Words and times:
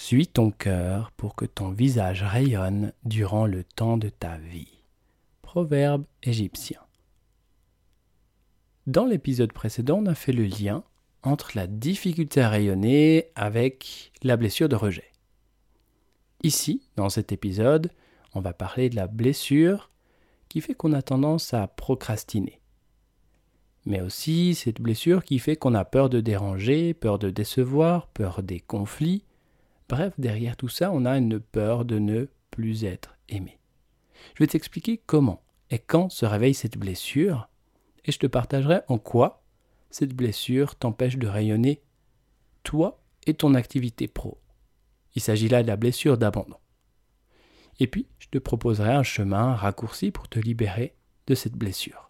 Suis 0.00 0.28
ton 0.28 0.52
cœur 0.52 1.10
pour 1.16 1.34
que 1.34 1.44
ton 1.44 1.70
visage 1.70 2.22
rayonne 2.22 2.92
durant 3.04 3.46
le 3.46 3.64
temps 3.64 3.98
de 3.98 4.08
ta 4.08 4.38
vie. 4.38 4.78
Proverbe 5.42 6.04
égyptien. 6.22 6.80
Dans 8.86 9.04
l'épisode 9.04 9.52
précédent, 9.52 9.98
on 9.98 10.06
a 10.06 10.14
fait 10.14 10.32
le 10.32 10.44
lien 10.44 10.84
entre 11.24 11.50
la 11.56 11.66
difficulté 11.66 12.40
à 12.40 12.48
rayonner 12.48 13.26
avec 13.34 14.12
la 14.22 14.36
blessure 14.36 14.68
de 14.68 14.76
rejet. 14.76 15.10
Ici, 16.44 16.80
dans 16.94 17.10
cet 17.10 17.32
épisode, 17.32 17.90
on 18.34 18.40
va 18.40 18.54
parler 18.54 18.88
de 18.88 18.96
la 18.96 19.08
blessure 19.08 19.90
qui 20.48 20.60
fait 20.60 20.74
qu'on 20.74 20.92
a 20.92 21.02
tendance 21.02 21.52
à 21.52 21.66
procrastiner. 21.66 22.60
Mais 23.84 24.00
aussi 24.00 24.54
cette 24.54 24.80
blessure 24.80 25.24
qui 25.24 25.40
fait 25.40 25.56
qu'on 25.56 25.74
a 25.74 25.84
peur 25.84 26.08
de 26.08 26.20
déranger, 26.20 26.94
peur 26.94 27.18
de 27.18 27.30
décevoir, 27.30 28.06
peur 28.06 28.44
des 28.44 28.60
conflits. 28.60 29.24
Bref, 29.88 30.12
derrière 30.18 30.56
tout 30.56 30.68
ça, 30.68 30.90
on 30.92 31.04
a 31.04 31.16
une 31.16 31.40
peur 31.40 31.84
de 31.84 31.98
ne 31.98 32.26
plus 32.50 32.84
être 32.84 33.16
aimé. 33.28 33.58
Je 34.34 34.42
vais 34.42 34.48
t'expliquer 34.48 34.98
comment 34.98 35.42
et 35.70 35.78
quand 35.78 36.08
se 36.10 36.26
réveille 36.26 36.54
cette 36.54 36.78
blessure, 36.78 37.48
et 38.04 38.12
je 38.12 38.18
te 38.18 38.26
partagerai 38.26 38.80
en 38.88 38.98
quoi 38.98 39.44
cette 39.90 40.14
blessure 40.14 40.76
t'empêche 40.76 41.16
de 41.16 41.26
rayonner 41.26 41.82
toi 42.62 43.02
et 43.26 43.34
ton 43.34 43.54
activité 43.54 44.08
pro. 44.08 44.38
Il 45.14 45.22
s'agit 45.22 45.48
là 45.48 45.62
de 45.62 45.68
la 45.68 45.76
blessure 45.76 46.18
d'abandon. 46.18 46.56
Et 47.80 47.86
puis, 47.86 48.06
je 48.18 48.28
te 48.28 48.38
proposerai 48.38 48.92
un 48.92 49.02
chemin 49.02 49.54
raccourci 49.54 50.10
pour 50.10 50.28
te 50.28 50.38
libérer 50.38 50.94
de 51.26 51.34
cette 51.34 51.54
blessure. 51.54 52.07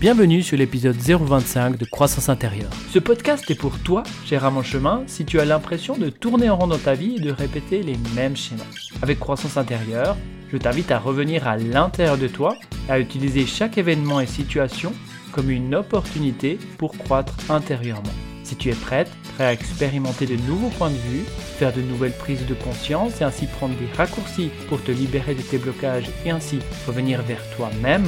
Bienvenue 0.00 0.42
sur 0.42 0.58
l'épisode 0.58 0.96
025 0.96 1.78
de 1.78 1.84
Croissance 1.84 2.28
intérieure. 2.28 2.70
Ce 2.90 2.98
podcast 2.98 3.50
est 3.50 3.54
pour 3.54 3.78
toi, 3.78 4.02
cher 4.26 4.44
à 4.44 4.50
mon 4.50 4.62
chemin, 4.62 5.04
si 5.06 5.24
tu 5.24 5.40
as 5.40 5.44
l'impression 5.44 5.96
de 5.96 6.10
tourner 6.10 6.50
en 6.50 6.58
rond 6.58 6.66
dans 6.66 6.78
ta 6.78 6.94
vie 6.94 7.16
et 7.16 7.20
de 7.20 7.30
répéter 7.30 7.82
les 7.82 7.96
mêmes 8.14 8.36
schémas. 8.36 8.64
Avec 9.02 9.18
Croissance 9.18 9.56
intérieure, 9.56 10.16
je 10.52 10.58
t'invite 10.58 10.90
à 10.90 10.98
revenir 10.98 11.46
à 11.46 11.56
l'intérieur 11.56 12.18
de 12.18 12.28
toi, 12.28 12.56
à 12.88 12.98
utiliser 12.98 13.46
chaque 13.46 13.78
événement 13.78 14.20
et 14.20 14.26
situation 14.26 14.92
comme 15.32 15.50
une 15.50 15.74
opportunité 15.74 16.58
pour 16.76 16.98
croître 16.98 17.34
intérieurement. 17.48 18.12
Si 18.42 18.56
tu 18.56 18.70
es 18.70 18.74
prête, 18.74 19.10
prêt 19.34 19.46
à 19.46 19.52
expérimenter 19.52 20.26
de 20.26 20.36
nouveaux 20.36 20.68
points 20.68 20.90
de 20.90 20.96
vue, 20.96 21.24
faire 21.58 21.72
de 21.72 21.80
nouvelles 21.80 22.16
prises 22.16 22.46
de 22.46 22.54
conscience 22.54 23.20
et 23.20 23.24
ainsi 23.24 23.46
prendre 23.46 23.74
des 23.76 23.88
raccourcis 23.96 24.50
pour 24.68 24.82
te 24.82 24.90
libérer 24.90 25.34
de 25.34 25.42
tes 25.42 25.58
blocages 25.58 26.10
et 26.26 26.30
ainsi 26.30 26.58
revenir 26.86 27.22
vers 27.22 27.40
toi-même, 27.56 28.04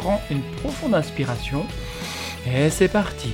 prends 0.00 0.20
une 0.30 0.42
profonde 0.62 0.94
inspiration 0.94 1.64
et 2.46 2.70
c'est 2.70 2.88
parti. 2.88 3.30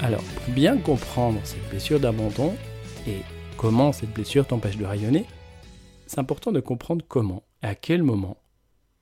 Alors, 0.00 0.22
pour 0.22 0.54
bien 0.54 0.78
comprendre 0.78 1.40
cette 1.44 1.68
blessure 1.68 2.00
d'abandon 2.00 2.54
et 3.06 3.18
comment 3.56 3.92
cette 3.92 4.12
blessure 4.12 4.46
t'empêche 4.46 4.76
de 4.76 4.84
rayonner, 4.84 5.26
c'est 6.06 6.18
important 6.18 6.52
de 6.52 6.60
comprendre 6.60 7.04
comment 7.06 7.42
et 7.62 7.66
à 7.66 7.74
quel 7.74 8.02
moment 8.02 8.36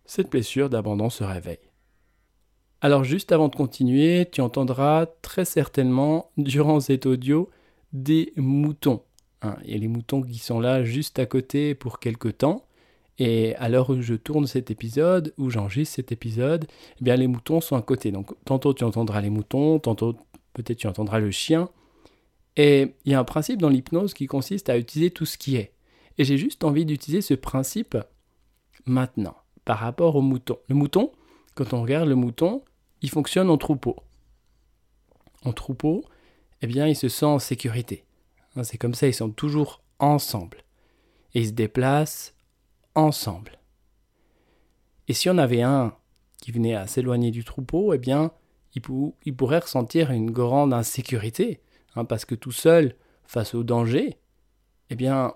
cette 0.04 0.30
blessure 0.30 0.68
d'abandon 0.68 1.08
se 1.08 1.24
réveille. 1.24 1.70
Alors 2.82 3.04
juste 3.04 3.32
avant 3.32 3.48
de 3.48 3.56
continuer, 3.56 4.28
tu 4.30 4.40
entendras 4.40 5.06
très 5.22 5.44
certainement 5.44 6.30
durant 6.36 6.80
cet 6.80 7.06
audio 7.06 7.50
des 7.92 8.32
moutons. 8.36 9.02
Hein. 9.42 9.56
Il 9.64 9.72
y 9.72 9.74
a 9.74 9.78
les 9.78 9.88
moutons 9.88 10.22
qui 10.22 10.38
sont 10.38 10.60
là 10.60 10.84
juste 10.84 11.18
à 11.18 11.26
côté 11.26 11.74
pour 11.74 11.98
quelque 11.98 12.28
temps. 12.28 12.64
Et 13.20 13.54
à 13.56 13.68
l'heure 13.68 13.90
où 13.90 14.00
je 14.00 14.14
tourne 14.14 14.46
cet 14.46 14.70
épisode, 14.70 15.34
où 15.36 15.50
j'enregistre 15.50 15.96
cet 15.96 16.10
épisode, 16.10 16.66
eh 17.00 17.04
bien 17.04 17.16
les 17.16 17.26
moutons 17.26 17.60
sont 17.60 17.76
à 17.76 17.82
côté. 17.82 18.12
Donc 18.12 18.32
tantôt 18.46 18.72
tu 18.72 18.82
entendras 18.82 19.20
les 19.20 19.28
moutons, 19.28 19.78
tantôt 19.78 20.16
peut-être 20.54 20.78
tu 20.78 20.86
entendras 20.86 21.18
le 21.18 21.30
chien. 21.30 21.68
Et 22.56 22.94
il 23.04 23.12
y 23.12 23.14
a 23.14 23.20
un 23.20 23.24
principe 23.24 23.60
dans 23.60 23.68
l'hypnose 23.68 24.14
qui 24.14 24.26
consiste 24.26 24.70
à 24.70 24.78
utiliser 24.78 25.10
tout 25.10 25.26
ce 25.26 25.36
qui 25.36 25.56
est. 25.56 25.74
Et 26.16 26.24
j'ai 26.24 26.38
juste 26.38 26.64
envie 26.64 26.86
d'utiliser 26.86 27.20
ce 27.20 27.34
principe 27.34 27.96
maintenant, 28.86 29.36
par 29.66 29.78
rapport 29.78 30.16
au 30.16 30.22
mouton. 30.22 30.58
Le 30.68 30.74
mouton, 30.74 31.12
quand 31.54 31.74
on 31.74 31.82
regarde 31.82 32.08
le 32.08 32.14
mouton, 32.14 32.62
il 33.02 33.10
fonctionne 33.10 33.50
en 33.50 33.58
troupeau. 33.58 33.96
En 35.44 35.52
troupeau, 35.52 36.04
eh 36.62 36.66
bien, 36.66 36.86
il 36.86 36.96
se 36.96 37.08
sent 37.08 37.26
en 37.26 37.38
sécurité. 37.38 38.04
Hein, 38.56 38.64
c'est 38.64 38.78
comme 38.78 38.94
ça, 38.94 39.06
ils 39.06 39.14
sont 39.14 39.30
toujours 39.30 39.82
ensemble. 39.98 40.64
Et 41.34 41.40
ils 41.40 41.48
se 41.48 41.52
déplacent 41.52 42.34
ensemble. 42.94 43.58
Et 45.08 45.12
si 45.12 45.28
on 45.28 45.38
avait 45.38 45.62
un 45.62 45.96
qui 46.40 46.52
venait 46.52 46.74
à 46.74 46.86
s'éloigner 46.86 47.30
du 47.30 47.44
troupeau, 47.44 47.92
eh 47.92 47.98
bien, 47.98 48.32
il, 48.74 49.36
pourrait 49.36 49.58
ressentir 49.58 50.10
une 50.10 50.30
grande 50.30 50.72
insécurité, 50.72 51.60
hein, 51.96 52.04
parce 52.04 52.24
que 52.24 52.34
tout 52.34 52.52
seul, 52.52 52.94
face 53.24 53.54
au 53.54 53.62
danger, 53.62 54.18
eh 54.90 54.94
bien, 54.94 55.34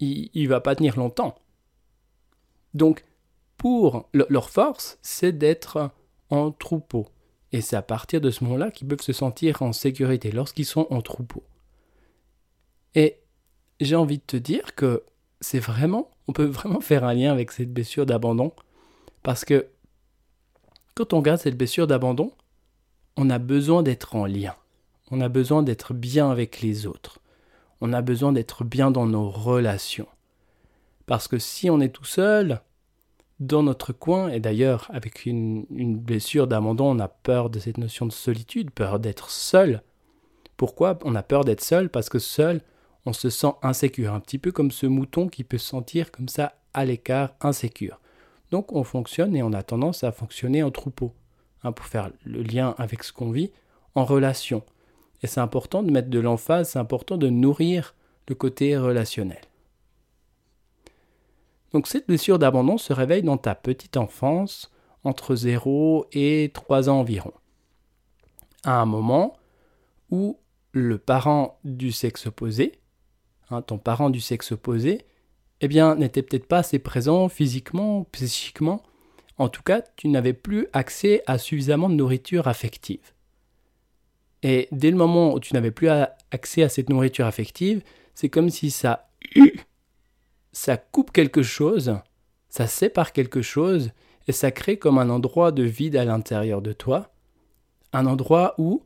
il 0.00 0.30
ne 0.34 0.48
va 0.48 0.60
pas 0.60 0.76
tenir 0.76 0.96
longtemps. 0.96 1.34
Donc, 2.74 3.04
pour 3.56 4.08
leur 4.12 4.50
force, 4.50 4.98
c'est 5.02 5.32
d'être 5.32 5.90
en 6.30 6.52
troupeau. 6.52 7.08
Et 7.52 7.60
c'est 7.60 7.76
à 7.76 7.82
partir 7.82 8.20
de 8.20 8.30
ce 8.30 8.44
moment-là 8.44 8.70
qu'ils 8.70 8.86
peuvent 8.86 9.00
se 9.00 9.12
sentir 9.12 9.62
en 9.62 9.72
sécurité, 9.72 10.30
lorsqu'ils 10.30 10.66
sont 10.66 10.86
en 10.90 11.02
troupeau. 11.02 11.42
Et 12.94 13.20
j'ai 13.80 13.96
envie 13.96 14.18
de 14.18 14.24
te 14.24 14.36
dire 14.36 14.74
que 14.74 15.02
c'est 15.40 15.58
vraiment, 15.58 16.10
on 16.26 16.32
peut 16.32 16.44
vraiment 16.44 16.80
faire 16.80 17.04
un 17.04 17.14
lien 17.14 17.32
avec 17.32 17.52
cette 17.52 17.72
blessure 17.72 18.06
d'abandon, 18.06 18.52
parce 19.22 19.44
que 19.44 19.66
quand 20.94 21.12
on 21.12 21.18
regarde 21.18 21.40
cette 21.40 21.56
blessure 21.56 21.86
d'abandon, 21.86 22.32
on 23.16 23.30
a 23.30 23.38
besoin 23.38 23.82
d'être 23.82 24.16
en 24.16 24.26
lien, 24.26 24.54
on 25.10 25.20
a 25.20 25.28
besoin 25.28 25.62
d'être 25.62 25.94
bien 25.94 26.30
avec 26.30 26.60
les 26.60 26.86
autres, 26.86 27.20
on 27.80 27.92
a 27.92 28.02
besoin 28.02 28.32
d'être 28.32 28.64
bien 28.64 28.90
dans 28.90 29.06
nos 29.06 29.30
relations. 29.30 30.08
Parce 31.06 31.28
que 31.28 31.38
si 31.38 31.70
on 31.70 31.80
est 31.80 31.88
tout 31.88 32.04
seul, 32.04 32.60
dans 33.40 33.62
notre 33.62 33.92
coin, 33.92 34.28
et 34.28 34.40
d'ailleurs 34.40 34.88
avec 34.92 35.24
une, 35.26 35.64
blessure 35.98 36.46
d'abandon, 36.46 36.96
on 36.96 36.98
a 36.98 37.08
peur 37.08 37.50
de 37.50 37.58
cette 37.58 37.78
notion 37.78 38.06
de 38.06 38.12
solitude, 38.12 38.70
peur 38.70 38.98
d'être 38.98 39.30
seul. 39.30 39.82
Pourquoi 40.56 40.98
on 41.04 41.14
a 41.14 41.22
peur 41.22 41.44
d'être 41.44 41.62
seul? 41.62 41.88
Parce 41.88 42.08
que 42.08 42.18
seul, 42.18 42.60
on 43.08 43.14
se 43.14 43.30
sent 43.30 43.54
insécure, 43.62 44.12
un 44.12 44.20
petit 44.20 44.36
peu 44.36 44.52
comme 44.52 44.70
ce 44.70 44.84
mouton 44.84 45.28
qui 45.28 45.42
peut 45.42 45.56
se 45.56 45.66
sentir 45.66 46.12
comme 46.12 46.28
ça 46.28 46.56
à 46.74 46.84
l'écart, 46.84 47.34
insécure. 47.40 48.00
Donc 48.50 48.72
on 48.72 48.84
fonctionne 48.84 49.34
et 49.34 49.42
on 49.42 49.54
a 49.54 49.62
tendance 49.62 50.04
à 50.04 50.12
fonctionner 50.12 50.62
en 50.62 50.70
troupeau, 50.70 51.14
hein, 51.62 51.72
pour 51.72 51.86
faire 51.86 52.10
le 52.24 52.42
lien 52.42 52.74
avec 52.76 53.02
ce 53.02 53.14
qu'on 53.14 53.30
vit, 53.30 53.50
en 53.94 54.04
relation. 54.04 54.62
Et 55.22 55.26
c'est 55.26 55.40
important 55.40 55.82
de 55.82 55.90
mettre 55.90 56.10
de 56.10 56.18
l'emphase, 56.18 56.68
c'est 56.68 56.78
important 56.78 57.16
de 57.16 57.30
nourrir 57.30 57.94
le 58.28 58.34
côté 58.34 58.76
relationnel. 58.76 59.40
Donc 61.72 61.86
cette 61.86 62.08
blessure 62.08 62.38
d'abandon 62.38 62.76
se 62.76 62.92
réveille 62.92 63.22
dans 63.22 63.38
ta 63.38 63.54
petite 63.54 63.96
enfance, 63.96 64.70
entre 65.02 65.34
0 65.34 66.06
et 66.12 66.50
3 66.52 66.90
ans 66.90 67.00
environ. 67.00 67.32
À 68.64 68.82
un 68.82 68.86
moment 68.86 69.38
où 70.10 70.38
le 70.72 70.98
parent 70.98 71.58
du 71.64 71.90
sexe 71.90 72.26
opposé, 72.26 72.78
hein, 73.50 73.62
ton 73.62 73.78
parent 73.78 74.10
du 74.10 74.20
sexe 74.20 74.52
opposé, 74.52 75.04
eh 75.60 75.68
bien, 75.68 75.96
n'était 75.96 76.22
peut-être 76.22 76.46
pas 76.46 76.58
assez 76.58 76.78
présent 76.78 77.28
physiquement, 77.28 78.04
psychiquement. 78.12 78.82
En 79.38 79.48
tout 79.48 79.62
cas, 79.62 79.82
tu 79.96 80.08
n'avais 80.08 80.32
plus 80.32 80.66
accès 80.72 81.22
à 81.26 81.38
suffisamment 81.38 81.88
de 81.88 81.94
nourriture 81.94 82.48
affective. 82.48 83.12
Et 84.42 84.68
dès 84.70 84.90
le 84.90 84.96
moment 84.96 85.34
où 85.34 85.40
tu 85.40 85.54
n'avais 85.54 85.70
plus 85.70 85.88
accès 86.30 86.62
à 86.62 86.68
cette 86.68 86.90
nourriture 86.90 87.26
affective, 87.26 87.82
c'est 88.14 88.28
comme 88.28 88.50
si 88.50 88.70
ça 88.70 89.08
ça 90.52 90.76
coupe 90.76 91.12
quelque 91.12 91.42
chose, 91.42 91.98
ça 92.48 92.66
sépare 92.66 93.12
quelque 93.12 93.42
chose, 93.42 93.90
et 94.26 94.32
ça 94.32 94.50
crée 94.50 94.76
comme 94.76 94.98
un 94.98 95.10
endroit 95.10 95.52
de 95.52 95.62
vide 95.62 95.96
à 95.96 96.04
l'intérieur 96.04 96.62
de 96.62 96.72
toi, 96.72 97.10
un 97.92 98.06
endroit 98.06 98.54
où 98.58 98.82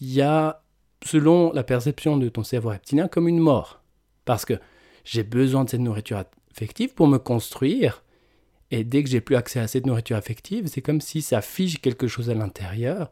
il 0.00 0.12
y 0.12 0.22
a, 0.22 0.61
selon 1.04 1.52
la 1.52 1.62
perception 1.62 2.16
de 2.16 2.28
ton 2.28 2.42
cerveau 2.42 2.70
reptilien, 2.70 3.08
comme 3.08 3.28
une 3.28 3.38
mort. 3.38 3.82
Parce 4.24 4.44
que 4.44 4.54
j'ai 5.04 5.22
besoin 5.22 5.64
de 5.64 5.70
cette 5.70 5.80
nourriture 5.80 6.24
affective 6.52 6.94
pour 6.94 7.06
me 7.06 7.18
construire, 7.18 8.04
et 8.70 8.84
dès 8.84 9.02
que 9.02 9.08
j'ai 9.08 9.20
plus 9.20 9.36
accès 9.36 9.60
à 9.60 9.68
cette 9.68 9.86
nourriture 9.86 10.16
affective, 10.16 10.66
c'est 10.66 10.82
comme 10.82 11.00
si 11.00 11.22
ça 11.22 11.42
fige 11.42 11.80
quelque 11.80 12.06
chose 12.06 12.30
à 12.30 12.34
l'intérieur, 12.34 13.10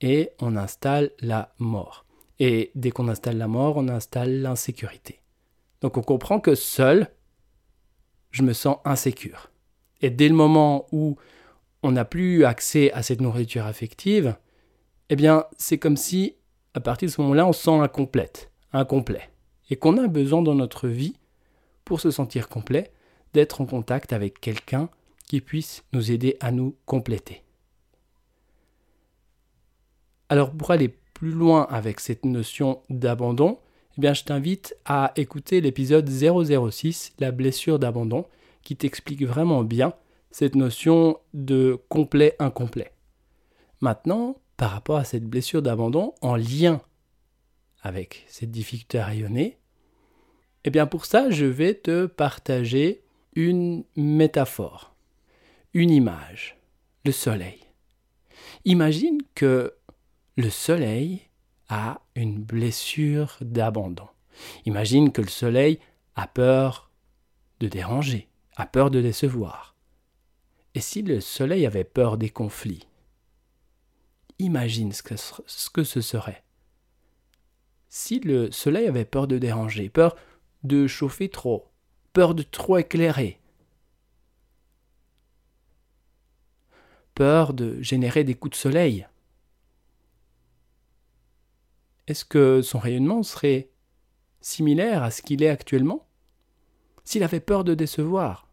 et 0.00 0.30
on 0.40 0.56
installe 0.56 1.10
la 1.20 1.54
mort. 1.58 2.04
Et 2.38 2.70
dès 2.74 2.90
qu'on 2.90 3.08
installe 3.08 3.38
la 3.38 3.48
mort, 3.48 3.76
on 3.76 3.88
installe 3.88 4.40
l'insécurité. 4.42 5.20
Donc 5.80 5.96
on 5.96 6.02
comprend 6.02 6.40
que 6.40 6.54
seul, 6.54 7.08
je 8.30 8.42
me 8.42 8.52
sens 8.52 8.78
insécure. 8.84 9.50
Et 10.02 10.10
dès 10.10 10.28
le 10.28 10.34
moment 10.34 10.86
où 10.92 11.16
on 11.82 11.92
n'a 11.92 12.04
plus 12.04 12.44
accès 12.44 12.92
à 12.92 13.02
cette 13.02 13.20
nourriture 13.20 13.64
affective, 13.64 14.36
eh 15.08 15.16
bien, 15.16 15.44
c'est 15.56 15.78
comme 15.78 15.96
si, 15.96 16.34
à 16.76 16.80
partir 16.80 17.08
de 17.08 17.12
ce 17.12 17.22
moment-là, 17.22 17.46
on 17.46 17.54
se 17.54 17.62
sent 17.62 17.70
incomplète, 17.70 18.50
incomplet. 18.74 19.30
Et 19.70 19.76
qu'on 19.76 19.96
a 19.96 20.06
besoin 20.08 20.42
dans 20.42 20.54
notre 20.54 20.88
vie, 20.88 21.16
pour 21.86 22.00
se 22.00 22.10
sentir 22.10 22.50
complet, 22.50 22.92
d'être 23.32 23.62
en 23.62 23.66
contact 23.66 24.12
avec 24.12 24.40
quelqu'un 24.40 24.90
qui 25.26 25.40
puisse 25.40 25.84
nous 25.94 26.12
aider 26.12 26.36
à 26.38 26.52
nous 26.52 26.76
compléter. 26.84 27.42
Alors 30.28 30.50
pour 30.50 30.70
aller 30.70 30.88
plus 31.14 31.30
loin 31.30 31.66
avec 31.70 31.98
cette 31.98 32.26
notion 32.26 32.82
d'abandon, 32.90 33.58
eh 33.96 34.00
bien 34.02 34.12
je 34.12 34.24
t'invite 34.24 34.76
à 34.84 35.12
écouter 35.16 35.62
l'épisode 35.62 36.08
006, 36.08 37.14
la 37.20 37.30
blessure 37.30 37.78
d'abandon, 37.78 38.26
qui 38.62 38.76
t'explique 38.76 39.24
vraiment 39.24 39.64
bien 39.64 39.94
cette 40.30 40.54
notion 40.54 41.18
de 41.32 41.80
complet 41.88 42.36
incomplet. 42.38 42.92
Maintenant, 43.80 44.36
par 44.56 44.70
rapport 44.70 44.96
à 44.96 45.04
cette 45.04 45.24
blessure 45.24 45.62
d'abandon 45.62 46.14
en 46.20 46.36
lien 46.36 46.80
avec 47.82 48.24
cette 48.28 48.50
difficulté 48.50 48.98
à 48.98 49.06
rayonner, 49.06 49.58
eh 50.64 50.70
bien 50.70 50.86
pour 50.86 51.06
ça, 51.06 51.30
je 51.30 51.44
vais 51.44 51.74
te 51.74 52.06
partager 52.06 53.02
une 53.34 53.84
métaphore, 53.94 54.94
une 55.74 55.90
image, 55.90 56.58
le 57.04 57.12
soleil. 57.12 57.60
Imagine 58.64 59.18
que 59.34 59.74
le 60.36 60.50
soleil 60.50 61.22
a 61.68 62.00
une 62.14 62.42
blessure 62.42 63.36
d'abandon. 63.40 64.08
Imagine 64.64 65.12
que 65.12 65.22
le 65.22 65.28
soleil 65.28 65.78
a 66.16 66.26
peur 66.26 66.90
de 67.60 67.68
déranger, 67.68 68.28
a 68.56 68.66
peur 68.66 68.90
de 68.90 69.00
décevoir. 69.00 69.76
Et 70.74 70.80
si 70.80 71.02
le 71.02 71.20
soleil 71.20 71.64
avait 71.64 71.84
peur 71.84 72.18
des 72.18 72.30
conflits 72.30 72.86
Imagine 74.38 74.92
ce 74.92 75.02
que, 75.02 75.84
ce 75.84 76.00
serait. 76.00 76.44
Si 77.88 78.20
le 78.20 78.50
soleil 78.50 78.86
avait 78.86 79.06
peur 79.06 79.26
de 79.26 79.38
déranger, 79.38 79.88
peur 79.88 80.14
de 80.62 80.86
chauffer 80.86 81.30
trop, 81.30 81.70
peur 82.12 82.34
de 82.34 82.42
trop 82.42 82.76
éclairer, 82.76 83.40
peur 87.14 87.54
de 87.54 87.80
générer 87.80 88.24
des 88.24 88.34
coups 88.34 88.56
de 88.56 88.60
soleil, 88.60 89.06
est-ce 92.06 92.24
que 92.24 92.60
son 92.60 92.78
rayonnement 92.78 93.22
serait 93.22 93.70
similaire 94.40 95.02
à 95.02 95.10
ce 95.10 95.22
qu'il 95.22 95.42
est 95.42 95.48
actuellement? 95.48 96.06
S'il 97.04 97.22
avait 97.22 97.40
peur 97.40 97.64
de 97.64 97.74
décevoir 97.74 98.45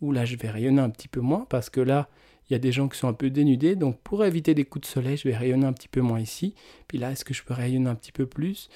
Ou 0.00 0.12
là, 0.12 0.24
je 0.24 0.36
vais 0.36 0.48
rayonner 0.48 0.80
un 0.80 0.90
petit 0.90 1.08
peu 1.08 1.20
moins 1.20 1.46
parce 1.48 1.70
que 1.70 1.80
là, 1.80 2.08
il 2.48 2.54
y 2.54 2.56
a 2.56 2.58
des 2.58 2.72
gens 2.72 2.88
qui 2.88 2.98
sont 2.98 3.08
un 3.08 3.12
peu 3.12 3.30
dénudés, 3.30 3.76
donc 3.76 3.98
pour 4.00 4.24
éviter 4.24 4.54
des 4.54 4.64
coups 4.64 4.88
de 4.88 4.92
soleil, 4.92 5.16
je 5.16 5.28
vais 5.28 5.36
rayonner 5.36 5.66
un 5.66 5.72
petit 5.72 5.88
peu 5.88 6.00
moins 6.00 6.18
ici. 6.18 6.54
Puis 6.88 6.98
là, 6.98 7.12
est-ce 7.12 7.24
que 7.24 7.34
je 7.34 7.44
peux 7.44 7.54
rayonner 7.54 7.88
un 7.88 7.94
petit 7.94 8.12
peu 8.12 8.26
plus? 8.26 8.68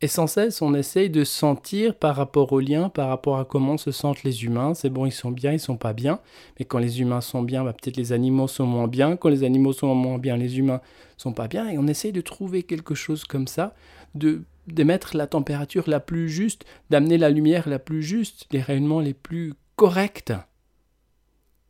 Et 0.00 0.06
sans 0.06 0.28
cesse, 0.28 0.62
on 0.62 0.74
essaye 0.74 1.10
de 1.10 1.24
sentir 1.24 1.96
par 1.96 2.14
rapport 2.14 2.52
au 2.52 2.60
lien, 2.60 2.88
par 2.88 3.08
rapport 3.08 3.38
à 3.38 3.44
comment 3.44 3.76
se 3.76 3.90
sentent 3.90 4.22
les 4.22 4.44
humains. 4.44 4.72
C'est 4.74 4.90
bon, 4.90 5.06
ils 5.06 5.12
sont 5.12 5.32
bien, 5.32 5.52
ils 5.52 5.58
sont 5.58 5.76
pas 5.76 5.92
bien. 5.92 6.20
Mais 6.58 6.64
quand 6.64 6.78
les 6.78 7.00
humains 7.00 7.20
sont 7.20 7.42
bien, 7.42 7.64
bah, 7.64 7.72
peut-être 7.72 7.96
les 7.96 8.12
animaux 8.12 8.46
sont 8.46 8.64
moins 8.64 8.86
bien. 8.86 9.16
Quand 9.16 9.28
les 9.28 9.42
animaux 9.42 9.72
sont 9.72 9.92
moins 9.96 10.18
bien, 10.18 10.36
les 10.36 10.58
humains 10.58 10.80
sont 11.16 11.32
pas 11.32 11.48
bien. 11.48 11.68
Et 11.68 11.78
on 11.78 11.88
essaye 11.88 12.12
de 12.12 12.20
trouver 12.20 12.62
quelque 12.62 12.94
chose 12.94 13.24
comme 13.24 13.48
ça, 13.48 13.74
de 14.14 14.42
d'émettre 14.68 15.16
la 15.16 15.26
température 15.26 15.88
la 15.88 15.98
plus 15.98 16.28
juste, 16.28 16.66
d'amener 16.90 17.16
la 17.16 17.30
lumière 17.30 17.68
la 17.68 17.78
plus 17.78 18.02
juste, 18.02 18.46
les 18.52 18.60
rayonnements 18.60 19.00
les 19.00 19.14
plus 19.14 19.54
corrects. 19.76 20.32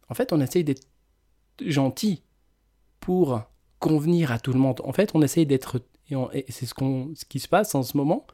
En 0.09 0.15
fait, 0.15 0.33
on 0.33 0.41
essaye 0.41 0.65
d'être 0.65 0.87
gentil 1.61 2.23
pour 3.01 3.43
convenir 3.79 4.33
à 4.33 4.39
tout 4.39 4.53
le 4.53 4.59
monde. 4.59 4.81
En 4.85 4.93
fait, 4.93 5.11
on 5.15 5.23
essaye 5.23 5.47
d'être 5.47 5.81
et, 6.11 6.45
c'est 6.49 6.67
ce, 6.67 6.75
ce 7.15 7.25
qui 7.25 7.39
se 7.39 7.49
passe 7.49 7.75
en 7.75 7.83
ce 7.83 7.97
moment, 7.97 8.27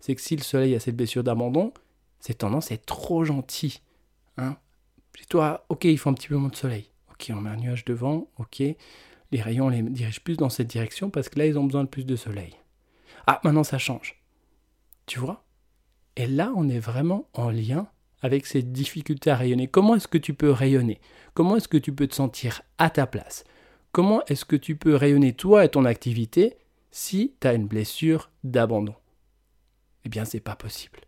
c'est 0.00 0.14
que 0.14 0.20
si 0.20 0.36
le 0.36 0.42
soleil 0.42 0.74
a 0.74 0.80
cette 0.80 0.96
blessure 0.96 1.24
d'abandon, 1.24 1.72
c'est 2.20 2.38
tendance 2.38 2.70
à 2.70 2.74
être 2.74 2.86
trop 2.86 3.24
gentil. 3.24 3.80
Hein 4.36 4.56
toi, 5.28 5.64
ok, 5.68 5.84
il 5.84 5.98
faut 5.98 6.10
un 6.10 6.14
petit 6.14 6.28
peu 6.28 6.36
moins 6.36 6.50
de 6.50 6.56
soleil. 6.56 6.90
Ok, 7.10 7.30
on 7.34 7.40
met 7.40 7.50
un 7.50 7.56
nuage 7.56 7.84
devant, 7.84 8.28
ok. 8.38 8.62
Les 9.30 9.42
rayons, 9.42 9.66
on 9.66 9.70
les 9.70 9.82
dirige 9.82 10.20
plus 10.20 10.36
dans 10.36 10.48
cette 10.48 10.68
direction 10.68 11.10
parce 11.10 11.28
que 11.28 11.38
là, 11.38 11.46
ils 11.46 11.58
ont 11.58 11.64
besoin 11.64 11.84
de 11.84 11.88
plus 11.88 12.04
de 12.04 12.16
soleil. 12.16 12.54
Ah, 13.26 13.40
maintenant, 13.44 13.64
ça 13.64 13.78
change. 13.78 14.22
Tu 15.06 15.18
vois? 15.18 15.44
Et 16.16 16.26
là, 16.26 16.52
on 16.56 16.68
est 16.68 16.78
vraiment 16.78 17.28
en 17.34 17.50
lien 17.50 17.88
avec 18.22 18.46
cette 18.46 18.72
difficulté 18.72 19.30
à 19.30 19.36
rayonner. 19.36 19.68
Comment 19.68 19.94
est-ce 19.94 20.08
que 20.08 20.18
tu 20.18 20.34
peux 20.34 20.50
rayonner? 20.50 21.00
Comment 21.34 21.56
est-ce 21.56 21.68
que 21.68 21.78
tu 21.78 21.92
peux 21.92 22.06
te 22.06 22.14
sentir 22.14 22.62
à 22.78 22.90
ta 22.90 23.06
place? 23.06 23.44
Comment 23.92 24.24
est-ce 24.26 24.44
que 24.44 24.56
tu 24.56 24.76
peux 24.76 24.94
rayonner 24.94 25.32
toi 25.32 25.64
et 25.64 25.68
ton 25.68 25.84
activité 25.84 26.56
si 26.90 27.34
tu 27.40 27.46
as 27.46 27.54
une 27.54 27.66
blessure 27.66 28.30
d'abandon? 28.44 28.94
Eh 30.04 30.08
bien, 30.08 30.24
c'est 30.24 30.40
pas 30.40 30.56
possible. 30.56 31.00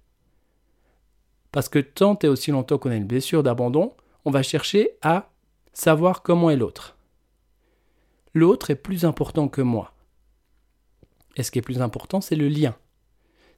Parce 1.52 1.68
que 1.68 1.78
tant 1.78 2.18
et 2.22 2.28
aussi 2.28 2.50
longtemps 2.50 2.78
qu'on 2.78 2.90
a 2.90 2.96
une 2.96 3.06
blessure 3.06 3.42
d'abandon, 3.42 3.92
on 4.24 4.30
va 4.30 4.42
chercher 4.42 4.90
à 5.02 5.30
savoir 5.72 6.22
comment 6.22 6.50
est 6.50 6.56
l'autre. 6.56 6.96
L'autre 8.34 8.70
est 8.70 8.76
plus 8.76 9.04
important 9.04 9.48
que 9.48 9.62
moi. 9.62 9.92
Et 11.36 11.42
ce 11.42 11.50
qui 11.50 11.58
est 11.58 11.62
plus 11.62 11.82
important, 11.82 12.20
c'est 12.20 12.36
le 12.36 12.48
lien. 12.48 12.76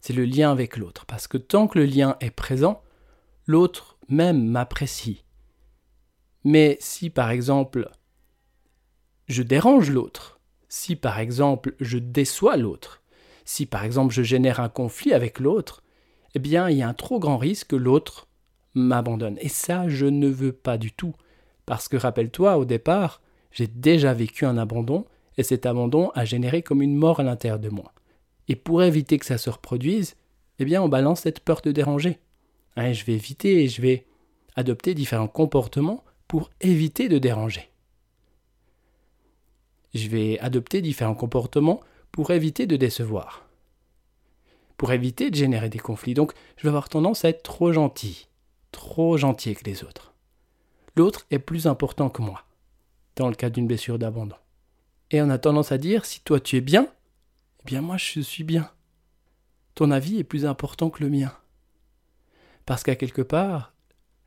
C'est 0.00 0.12
le 0.12 0.24
lien 0.24 0.50
avec 0.50 0.76
l'autre. 0.76 1.04
Parce 1.06 1.26
que 1.26 1.36
tant 1.36 1.68
que 1.68 1.78
le 1.78 1.84
lien 1.84 2.16
est 2.20 2.30
présent, 2.30 2.82
l'autre 3.46 3.98
même 4.08 4.46
m'apprécie. 4.46 5.24
Mais 6.44 6.76
si 6.80 7.10
par 7.10 7.30
exemple 7.30 7.90
je 9.28 9.42
dérange 9.42 9.90
l'autre, 9.90 10.40
si 10.68 10.96
par 10.96 11.18
exemple 11.18 11.74
je 11.80 11.98
déçois 11.98 12.56
l'autre, 12.56 13.02
si 13.44 13.66
par 13.66 13.84
exemple 13.84 14.12
je 14.12 14.22
génère 14.22 14.60
un 14.60 14.68
conflit 14.68 15.12
avec 15.12 15.38
l'autre, 15.38 15.82
eh 16.34 16.38
bien 16.38 16.68
il 16.68 16.78
y 16.78 16.82
a 16.82 16.88
un 16.88 16.94
trop 16.94 17.18
grand 17.18 17.38
risque 17.38 17.68
que 17.68 17.76
l'autre 17.76 18.28
m'abandonne. 18.74 19.38
Et 19.40 19.48
ça, 19.48 19.88
je 19.88 20.06
ne 20.06 20.28
veux 20.28 20.52
pas 20.52 20.78
du 20.78 20.92
tout. 20.92 21.14
Parce 21.66 21.88
que 21.88 21.96
rappelle-toi, 21.96 22.56
au 22.56 22.64
départ, 22.64 23.20
j'ai 23.50 23.66
déjà 23.66 24.14
vécu 24.14 24.46
un 24.46 24.58
abandon, 24.58 25.04
et 25.36 25.42
cet 25.42 25.66
abandon 25.66 26.10
a 26.14 26.24
généré 26.24 26.62
comme 26.62 26.82
une 26.82 26.96
mort 26.96 27.20
à 27.20 27.22
l'intérieur 27.22 27.58
de 27.58 27.68
moi. 27.68 27.92
Et 28.48 28.56
pour 28.56 28.82
éviter 28.82 29.18
que 29.18 29.26
ça 29.26 29.38
se 29.38 29.50
reproduise, 29.50 30.16
eh 30.58 30.64
bien 30.64 30.82
on 30.82 30.88
balance 30.88 31.20
cette 31.20 31.40
peur 31.40 31.60
de 31.62 31.72
déranger. 31.72 32.18
Je 32.76 33.04
vais 33.04 33.14
éviter 33.14 33.64
et 33.64 33.68
je 33.68 33.82
vais 33.82 34.06
adopter 34.56 34.94
différents 34.94 35.28
comportements 35.28 36.04
pour 36.26 36.50
éviter 36.60 37.08
de 37.08 37.18
déranger 37.18 37.72
je 39.94 40.08
vais 40.08 40.38
adopter 40.40 40.82
différents 40.82 41.14
comportements 41.14 41.80
pour 42.10 42.30
éviter 42.30 42.66
de 42.66 42.76
décevoir, 42.76 43.46
pour 44.76 44.92
éviter 44.92 45.30
de 45.30 45.36
générer 45.36 45.68
des 45.68 45.78
conflits. 45.78 46.14
Donc, 46.14 46.32
je 46.56 46.62
vais 46.62 46.68
avoir 46.68 46.88
tendance 46.88 47.24
à 47.24 47.28
être 47.28 47.42
trop 47.42 47.72
gentil, 47.72 48.28
trop 48.70 49.16
gentil 49.16 49.50
avec 49.50 49.66
les 49.66 49.84
autres. 49.84 50.14
L'autre 50.96 51.26
est 51.30 51.38
plus 51.38 51.66
important 51.66 52.10
que 52.10 52.22
moi, 52.22 52.44
dans 53.16 53.28
le 53.28 53.34
cas 53.34 53.50
d'une 53.50 53.66
blessure 53.66 53.98
d'abandon. 53.98 54.36
Et 55.10 55.20
on 55.22 55.30
a 55.30 55.38
tendance 55.38 55.72
à 55.72 55.78
dire, 55.78 56.04
si 56.04 56.20
toi 56.20 56.40
tu 56.40 56.56
es 56.56 56.60
bien, 56.60 56.88
eh 57.60 57.64
bien 57.66 57.82
moi 57.82 57.96
je 57.96 58.20
suis 58.20 58.44
bien. 58.44 58.70
Ton 59.74 59.90
avis 59.90 60.18
est 60.18 60.24
plus 60.24 60.44
important 60.44 60.90
que 60.90 61.02
le 61.02 61.10
mien. 61.10 61.32
Parce 62.66 62.82
qu'à 62.82 62.96
quelque 62.96 63.22
part, 63.22 63.74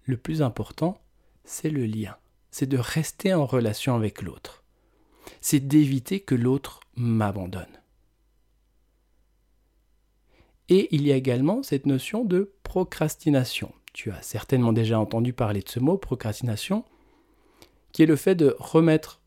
le 0.03 0.17
plus 0.17 0.41
important, 0.41 1.01
c'est 1.43 1.69
le 1.69 1.85
lien. 1.85 2.15
C'est 2.51 2.67
de 2.67 2.77
rester 2.77 3.33
en 3.33 3.45
relation 3.45 3.95
avec 3.95 4.21
l'autre 4.21 4.65
c'est 5.41 5.59
d'éviter 5.59 6.19
que 6.19 6.35
l'autre 6.35 6.79
m'abandonne. 6.95 7.65
Et 10.69 10.87
il 10.95 11.05
y 11.05 11.11
a 11.11 11.15
également 11.15 11.61
cette 11.61 11.85
notion 11.85 12.25
de 12.25 12.51
procrastination. 12.63 13.71
Tu 13.93 14.11
as 14.11 14.21
certainement 14.21 14.73
déjà 14.73 14.99
entendu 14.99 15.33
parler 15.33 15.61
de 15.61 15.69
ce 15.69 15.79
mot, 15.79 15.97
procrastination, 15.97 16.83
qui 17.91 18.03
est 18.03 18.07
le 18.07 18.15
fait 18.15 18.35
de 18.35 18.55
remettre 18.57 19.21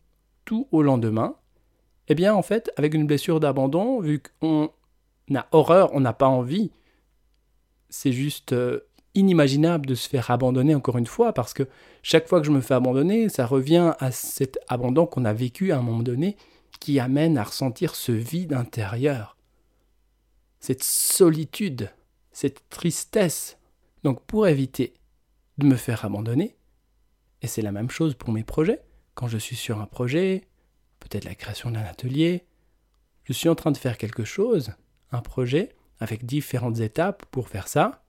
tout 0.45 0.67
au 0.73 0.83
lendemain. 0.83 1.37
Eh 2.09 2.15
bien, 2.15 2.35
en 2.35 2.43
fait, 2.43 2.73
avec 2.77 2.95
une 2.95 3.07
blessure 3.07 3.39
d'abandon, 3.39 4.01
vu 4.01 4.21
qu'on 4.41 4.73
a 5.35 5.47
horreur, 5.53 5.91
on 5.95 6.01
n'a 6.01 6.13
pas 6.13 6.27
envie, 6.27 6.73
c'est 7.91 8.13
juste 8.13 8.53
euh, 8.53 8.81
inimaginable 9.19 9.87
de 9.87 9.95
se 9.95 10.09
faire 10.09 10.31
abandonner 10.31 10.75
encore 10.75 10.99
une 10.99 11.07
fois, 11.07 11.33
parce 11.33 11.53
que 11.53 11.69
chaque 12.03 12.29
fois 12.29 12.41
que 12.41 12.47
je 12.47 12.53
me 12.53 12.61
fais 12.61 12.75
abandonner, 12.75 13.29
ça 13.29 13.47
revient 13.47 13.95
à 13.99 14.11
cet 14.13 14.59
abandon 14.69 15.07
qu'on 15.07 15.25
a 15.25 15.33
vécu 15.33 15.73
à 15.73 15.79
un 15.79 15.83
moment 15.83 16.03
donné, 16.03 16.37
qui 16.81 17.01
amène 17.01 17.37
à 17.37 17.45
ressentir 17.45 17.95
ce 17.95 18.13
vide 18.13 18.53
intérieur, 18.53 19.37
cette 20.61 20.85
solitude, 20.85 21.91
cette 22.33 22.69
tristesse. 22.69 23.59
Donc 24.05 24.23
pour 24.23 24.47
éviter 24.47 24.95
de 25.59 25.67
me 25.67 25.77
faire 25.77 26.05
abandonner, 26.05 26.57
et 27.43 27.47
c'est 27.47 27.63
la 27.63 27.73
même 27.73 27.91
chose 27.91 28.15
pour 28.15 28.33
mes 28.33 28.45
projets, 28.45 28.81
quand 29.15 29.29
je 29.29 29.39
suis 29.39 29.57
sur 29.57 29.81
un 29.81 29.87
projet, 29.87 30.47
peut-être 31.01 31.25
la 31.25 31.35
création 31.35 31.71
d'un 31.71 31.83
atelier, 31.83 32.45
je 33.25 33.33
suis 33.33 33.49
en 33.49 33.55
train 33.55 33.73
de 33.73 33.77
faire 33.77 33.99
quelque 33.99 34.25
chose, 34.25 34.73
un 35.11 35.21
projet, 35.21 35.71
avec 36.01 36.25
différentes 36.25 36.79
étapes 36.79 37.25
pour 37.27 37.49
faire 37.49 37.67
ça, 37.67 38.05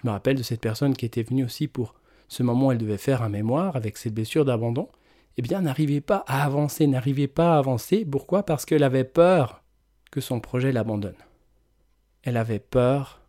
je 0.00 0.06
me 0.06 0.12
rappelle 0.12 0.36
de 0.36 0.44
cette 0.44 0.60
personne 0.60 0.94
qui 0.94 1.04
était 1.04 1.24
venue 1.24 1.44
aussi 1.44 1.66
pour 1.66 1.94
ce 2.28 2.44
moment 2.44 2.68
où 2.68 2.72
elle 2.72 2.78
devait 2.78 2.98
faire 2.98 3.22
un 3.22 3.28
mémoire 3.28 3.74
avec 3.74 3.96
cette 3.96 4.14
blessure 4.14 4.44
d'abandon. 4.44 4.88
Eh 5.36 5.42
bien, 5.42 5.60
n'arrivait 5.60 6.00
pas 6.00 6.24
à 6.28 6.44
avancer, 6.44 6.86
n'arrivait 6.86 7.26
pas 7.26 7.56
à 7.56 7.58
avancer. 7.58 8.04
Pourquoi? 8.04 8.44
Parce 8.44 8.64
qu'elle 8.64 8.84
avait 8.84 9.04
peur 9.04 9.64
que 10.12 10.20
son 10.20 10.38
projet 10.38 10.70
l'abandonne. 10.70 11.16
Elle 12.22 12.36
avait 12.36 12.60
peur 12.60 13.22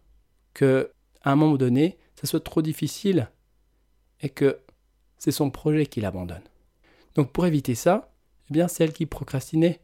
que, 0.53 0.91
à 1.23 1.31
un 1.31 1.35
moment 1.35 1.55
donné, 1.55 1.97
ça 2.15 2.27
soit 2.27 2.43
trop 2.43 2.61
difficile 2.61 3.29
et 4.21 4.29
que 4.29 4.59
c'est 5.17 5.31
son 5.31 5.49
projet 5.49 5.87
qui 5.87 6.01
l'abandonne. 6.01 6.43
Donc, 7.15 7.31
pour 7.31 7.47
éviter 7.47 7.73
ça, 7.73 8.11
Eh 8.49 8.53
bien, 8.53 8.67
c'est 8.67 8.83
elle 8.83 8.93
qui 8.93 9.07
procrastinait 9.07 9.79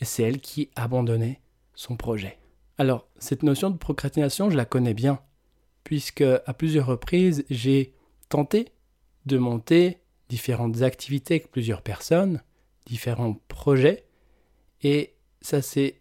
et 0.00 0.04
c'est 0.04 0.22
elle 0.22 0.40
qui 0.40 0.70
abandonnait 0.76 1.40
son 1.74 1.96
projet. 1.96 2.38
Alors, 2.76 3.06
cette 3.18 3.42
notion 3.42 3.70
de 3.70 3.78
procrastination, 3.78 4.50
je 4.50 4.56
la 4.56 4.66
connais 4.66 4.94
bien, 4.94 5.20
puisque 5.86 6.22
à 6.22 6.52
plusieurs 6.52 6.86
reprises, 6.86 7.44
j'ai 7.48 7.94
tenté 8.28 8.72
de 9.24 9.38
monter 9.38 10.00
différentes 10.28 10.82
activités 10.82 11.34
avec 11.34 11.52
plusieurs 11.52 11.80
personnes, 11.80 12.42
différents 12.86 13.34
projets, 13.46 14.04
et 14.82 15.14
ça 15.42 15.62
s'est 15.62 16.00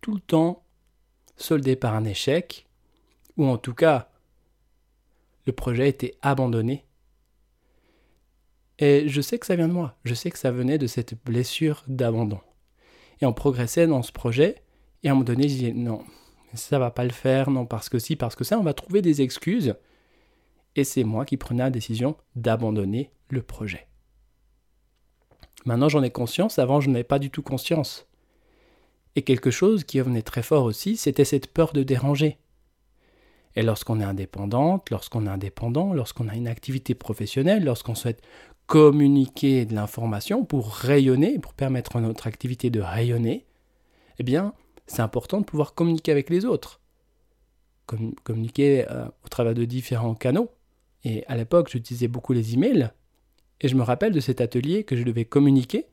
tout 0.00 0.14
le 0.14 0.20
temps 0.20 0.64
soldé 1.36 1.76
par 1.76 1.94
un 1.94 2.04
échec, 2.04 2.66
ou 3.36 3.44
en 3.44 3.58
tout 3.58 3.74
cas, 3.74 4.10
le 5.44 5.52
projet 5.52 5.90
été 5.90 6.16
abandonné. 6.22 6.86
Et 8.78 9.10
je 9.10 9.20
sais 9.20 9.38
que 9.38 9.44
ça 9.44 9.56
vient 9.56 9.68
de 9.68 9.74
moi, 9.74 9.94
je 10.06 10.14
sais 10.14 10.30
que 10.30 10.38
ça 10.38 10.50
venait 10.50 10.78
de 10.78 10.86
cette 10.86 11.22
blessure 11.22 11.84
d'abandon. 11.86 12.40
Et 13.20 13.26
on 13.26 13.34
progressait 13.34 13.86
dans 13.86 14.02
ce 14.02 14.10
projet, 14.10 14.62
et 15.02 15.08
à 15.08 15.10
un 15.10 15.14
moment 15.16 15.24
donné, 15.24 15.42
je 15.50 15.54
disais 15.54 15.72
non, 15.72 16.02
ça 16.54 16.78
va 16.78 16.90
pas 16.90 17.04
le 17.04 17.10
faire, 17.10 17.50
non, 17.50 17.66
parce 17.66 17.88
que 17.88 17.98
si, 17.98 18.16
parce 18.16 18.34
que 18.34 18.44
ça, 18.44 18.58
on 18.58 18.62
va 18.62 18.74
trouver 18.74 19.02
des 19.02 19.22
excuses. 19.22 19.74
Et 20.76 20.84
c'est 20.84 21.04
moi 21.04 21.24
qui 21.24 21.36
prenais 21.36 21.62
la 21.62 21.70
décision 21.70 22.16
d'abandonner 22.36 23.10
le 23.28 23.42
projet. 23.42 23.86
Maintenant, 25.64 25.88
j'en 25.88 26.02
ai 26.02 26.10
conscience, 26.10 26.58
avant, 26.58 26.80
je 26.80 26.90
n'avais 26.90 27.04
pas 27.04 27.18
du 27.18 27.30
tout 27.30 27.42
conscience. 27.42 28.08
Et 29.14 29.22
quelque 29.22 29.50
chose 29.50 29.84
qui 29.84 30.00
revenait 30.00 30.22
très 30.22 30.42
fort 30.42 30.64
aussi, 30.64 30.96
c'était 30.96 31.24
cette 31.24 31.52
peur 31.52 31.72
de 31.72 31.82
déranger. 31.82 32.38
Et 33.54 33.62
lorsqu'on 33.62 34.00
est 34.00 34.04
indépendante, 34.04 34.88
lorsqu'on 34.90 35.26
est 35.26 35.30
indépendant, 35.30 35.92
lorsqu'on 35.92 36.28
a 36.28 36.34
une 36.34 36.48
activité 36.48 36.94
professionnelle, 36.94 37.64
lorsqu'on 37.64 37.94
souhaite 37.94 38.22
communiquer 38.66 39.66
de 39.66 39.74
l'information 39.74 40.44
pour 40.44 40.72
rayonner, 40.72 41.38
pour 41.38 41.52
permettre 41.52 41.96
à 41.96 42.00
notre 42.00 42.26
activité 42.26 42.70
de 42.70 42.80
rayonner, 42.80 43.44
eh 44.18 44.22
bien, 44.22 44.54
c'est 44.86 45.02
important 45.02 45.40
de 45.40 45.44
pouvoir 45.44 45.74
communiquer 45.74 46.12
avec 46.12 46.30
les 46.30 46.44
autres. 46.44 46.80
communiquer 48.24 48.86
euh, 48.90 49.06
au 49.24 49.28
travers 49.28 49.54
de 49.54 49.64
différents 49.64 50.14
canaux. 50.14 50.50
Et 51.04 51.24
à 51.26 51.36
l'époque, 51.36 51.68
j'utilisais 51.68 52.08
beaucoup 52.08 52.32
les 52.32 52.54
emails. 52.54 52.90
Et 53.60 53.68
je 53.68 53.74
me 53.74 53.82
rappelle 53.82 54.12
de 54.12 54.20
cet 54.20 54.40
atelier 54.40 54.84
que 54.84 54.96
je 54.96 55.02
devais 55.02 55.24
communiquer, 55.24 55.86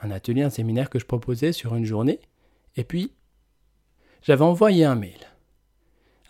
un 0.00 0.10
atelier, 0.10 0.42
un 0.42 0.50
séminaire 0.50 0.90
que 0.90 0.98
je 0.98 1.06
proposais 1.06 1.52
sur 1.52 1.74
une 1.74 1.84
journée. 1.84 2.20
Et 2.76 2.84
puis, 2.84 3.12
j'avais 4.22 4.44
envoyé 4.44 4.84
un 4.84 4.94
mail 4.94 5.20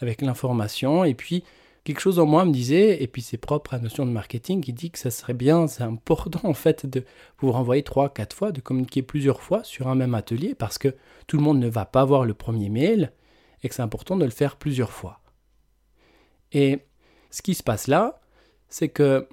avec 0.00 0.20
l'information. 0.20 1.04
Et 1.04 1.14
puis, 1.14 1.44
quelque 1.84 2.00
chose 2.00 2.18
en 2.18 2.26
moi 2.26 2.44
me 2.44 2.52
disait, 2.52 3.02
et 3.02 3.06
puis 3.06 3.22
c'est 3.22 3.36
propre 3.36 3.74
à 3.74 3.76
la 3.76 3.84
notion 3.84 4.06
de 4.06 4.10
marketing 4.10 4.62
qui 4.62 4.72
dit 4.72 4.90
que 4.90 4.98
ça 4.98 5.10
serait 5.10 5.34
bien, 5.34 5.66
c'est 5.66 5.82
important 5.82 6.40
en 6.48 6.54
fait 6.54 6.86
de 6.86 7.04
vous 7.38 7.52
renvoyer 7.52 7.82
trois, 7.82 8.08
quatre 8.08 8.34
fois, 8.34 8.52
de 8.52 8.60
communiquer 8.60 9.02
plusieurs 9.02 9.42
fois 9.42 9.62
sur 9.64 9.88
un 9.88 9.94
même 9.94 10.14
atelier 10.14 10.54
parce 10.54 10.78
que 10.78 10.94
tout 11.26 11.36
le 11.36 11.42
monde 11.42 11.58
ne 11.58 11.68
va 11.68 11.84
pas 11.84 12.04
voir 12.04 12.24
le 12.24 12.34
premier 12.34 12.70
mail 12.70 13.12
et 13.62 13.68
que 13.68 13.74
c'est 13.74 13.82
important 13.82 14.16
de 14.16 14.24
le 14.24 14.30
faire 14.30 14.56
plusieurs 14.56 14.92
fois. 14.92 15.20
Et 16.52 16.80
ce 17.30 17.42
qui 17.42 17.54
se 17.54 17.62
passe 17.62 17.86
là, 17.86 18.20
c'est 18.68 18.88
que 18.88 19.28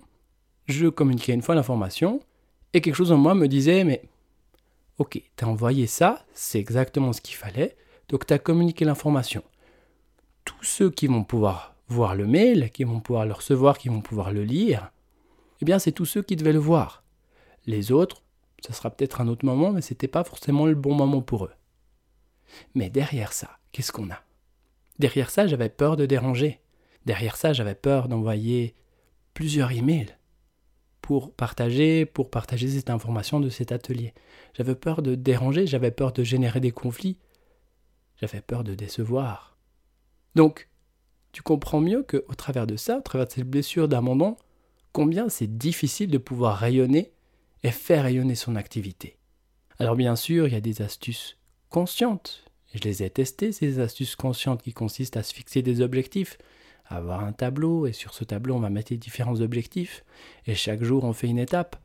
je 0.67 0.87
communiquais 0.87 1.33
une 1.33 1.41
fois 1.41 1.55
l'information 1.55 2.19
et 2.73 2.81
quelque 2.81 2.95
chose 2.95 3.11
en 3.11 3.17
moi 3.17 3.33
me 3.33 3.47
disait 3.47 3.83
mais 3.83 4.03
ok, 4.97 5.21
t'as 5.35 5.47
envoyé 5.47 5.87
ça, 5.87 6.25
c'est 6.33 6.59
exactement 6.59 7.13
ce 7.13 7.21
qu'il 7.21 7.35
fallait, 7.35 7.75
donc 8.09 8.25
t'as 8.25 8.37
communiqué 8.37 8.85
l'information. 8.85 9.43
Tous 10.43 10.63
ceux 10.63 10.89
qui 10.89 11.07
vont 11.07 11.23
pouvoir 11.23 11.75
voir 11.91 12.15
le 12.15 12.25
mail, 12.25 12.71
qui 12.71 12.83
vont 12.83 12.99
pouvoir 12.99 13.25
le 13.25 13.33
recevoir, 13.33 13.77
qui 13.77 13.89
vont 13.89 14.01
pouvoir 14.01 14.31
le 14.31 14.43
lire, 14.43 14.91
eh 15.61 15.65
bien 15.65 15.79
c'est 15.79 15.91
tous 15.91 16.05
ceux 16.05 16.23
qui 16.23 16.35
devaient 16.35 16.53
le 16.53 16.59
voir. 16.59 17.03
Les 17.65 17.91
autres, 17.91 18.23
ce 18.65 18.73
sera 18.73 18.89
peut-être 18.89 19.21
un 19.21 19.27
autre 19.27 19.45
moment, 19.45 19.71
mais 19.71 19.81
ce 19.81 19.93
n'était 19.93 20.07
pas 20.07 20.23
forcément 20.23 20.65
le 20.65 20.75
bon 20.75 20.93
moment 20.95 21.21
pour 21.21 21.45
eux. 21.45 21.53
Mais 22.75 22.89
derrière 22.89 23.33
ça, 23.33 23.59
qu'est-ce 23.71 23.91
qu'on 23.91 24.09
a? 24.09 24.23
Derrière 24.99 25.29
ça, 25.29 25.47
j'avais 25.47 25.69
peur 25.69 25.95
de 25.95 26.05
déranger. 26.05 26.61
Derrière 27.05 27.35
ça, 27.35 27.53
j'avais 27.53 27.75
peur 27.75 28.07
d'envoyer 28.07 28.75
plusieurs 29.33 29.71
emails 29.71 30.15
pour 31.01 31.33
partager, 31.33 32.05
pour 32.05 32.29
partager 32.29 32.67
cette 32.67 32.89
information 32.89 33.39
de 33.39 33.49
cet 33.49 33.71
atelier. 33.71 34.13
J'avais 34.53 34.75
peur 34.75 35.01
de 35.01 35.15
déranger, 35.15 35.65
j'avais 35.65 35.91
peur 35.91 36.13
de 36.13 36.23
générer 36.23 36.59
des 36.59 36.71
conflits, 36.71 37.17
j'avais 38.17 38.41
peur 38.41 38.63
de 38.63 38.75
décevoir. 38.75 39.57
Donc, 40.35 40.69
tu 41.31 41.41
comprends 41.41 41.81
mieux 41.81 42.03
qu'au 42.03 42.35
travers 42.35 42.67
de 42.67 42.75
ça, 42.75 42.97
au 42.97 43.01
travers 43.01 43.27
de 43.27 43.31
cette 43.31 43.49
blessure 43.49 43.87
d'abandon, 43.87 44.35
combien 44.91 45.29
c'est 45.29 45.57
difficile 45.57 46.09
de 46.09 46.17
pouvoir 46.17 46.57
rayonner 46.57 47.11
et 47.63 47.71
faire 47.71 48.03
rayonner 48.03 48.35
son 48.35 48.55
activité. 48.55 49.17
Alors 49.79 49.95
bien 49.95 50.15
sûr, 50.15 50.47
il 50.47 50.53
y 50.53 50.57
a 50.57 50.61
des 50.61 50.81
astuces 50.81 51.37
conscientes. 51.69 52.45
Je 52.73 52.79
les 52.79 53.03
ai 53.03 53.09
testées, 53.09 53.51
ces 53.51 53.79
astuces 53.79 54.15
conscientes 54.15 54.61
qui 54.61 54.73
consistent 54.73 55.17
à 55.17 55.23
se 55.23 55.33
fixer 55.33 55.61
des 55.61 55.81
objectifs, 55.81 56.37
à 56.85 56.97
avoir 56.97 57.23
un 57.23 57.33
tableau, 57.33 57.85
et 57.85 57.93
sur 57.93 58.13
ce 58.13 58.23
tableau, 58.23 58.55
on 58.55 58.59
va 58.59 58.69
mettre 58.69 58.91
les 58.91 58.97
différents 58.97 59.41
objectifs, 59.41 60.03
et 60.45 60.55
chaque 60.55 60.83
jour, 60.83 61.03
on 61.03 61.13
fait 61.13 61.27
une 61.27 61.39
étape. 61.39 61.77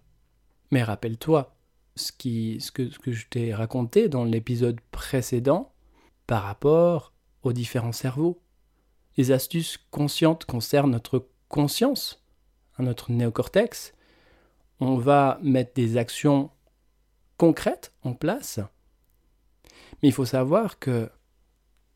Mais 0.71 0.83
rappelle-toi, 0.83 1.57
que, 1.97 2.59
ce 2.59 2.71
que 2.71 3.13
je 3.13 3.27
t'ai 3.29 3.55
raconté 3.55 4.09
dans 4.09 4.25
l'épisode 4.25 4.81
précédent 4.91 5.73
par 6.27 6.43
rapport 6.43 7.13
aux 7.43 7.53
différents 7.53 7.93
cerveaux. 7.93 8.41
Les 9.17 9.33
astuces 9.33 9.79
conscientes 9.91 10.45
concernent 10.45 10.91
notre 10.91 11.29
conscience, 11.49 12.23
hein, 12.79 12.85
notre 12.85 13.11
néocortex. 13.11 13.95
On 14.81 14.97
va 14.97 15.39
mettre 15.43 15.75
des 15.75 15.97
actions 15.97 16.51
concrètes 17.39 17.93
en 18.03 18.13
place. 18.13 18.61
Mais 20.03 20.09
il 20.09 20.13
faut 20.13 20.27
savoir 20.27 20.79
que 20.79 21.11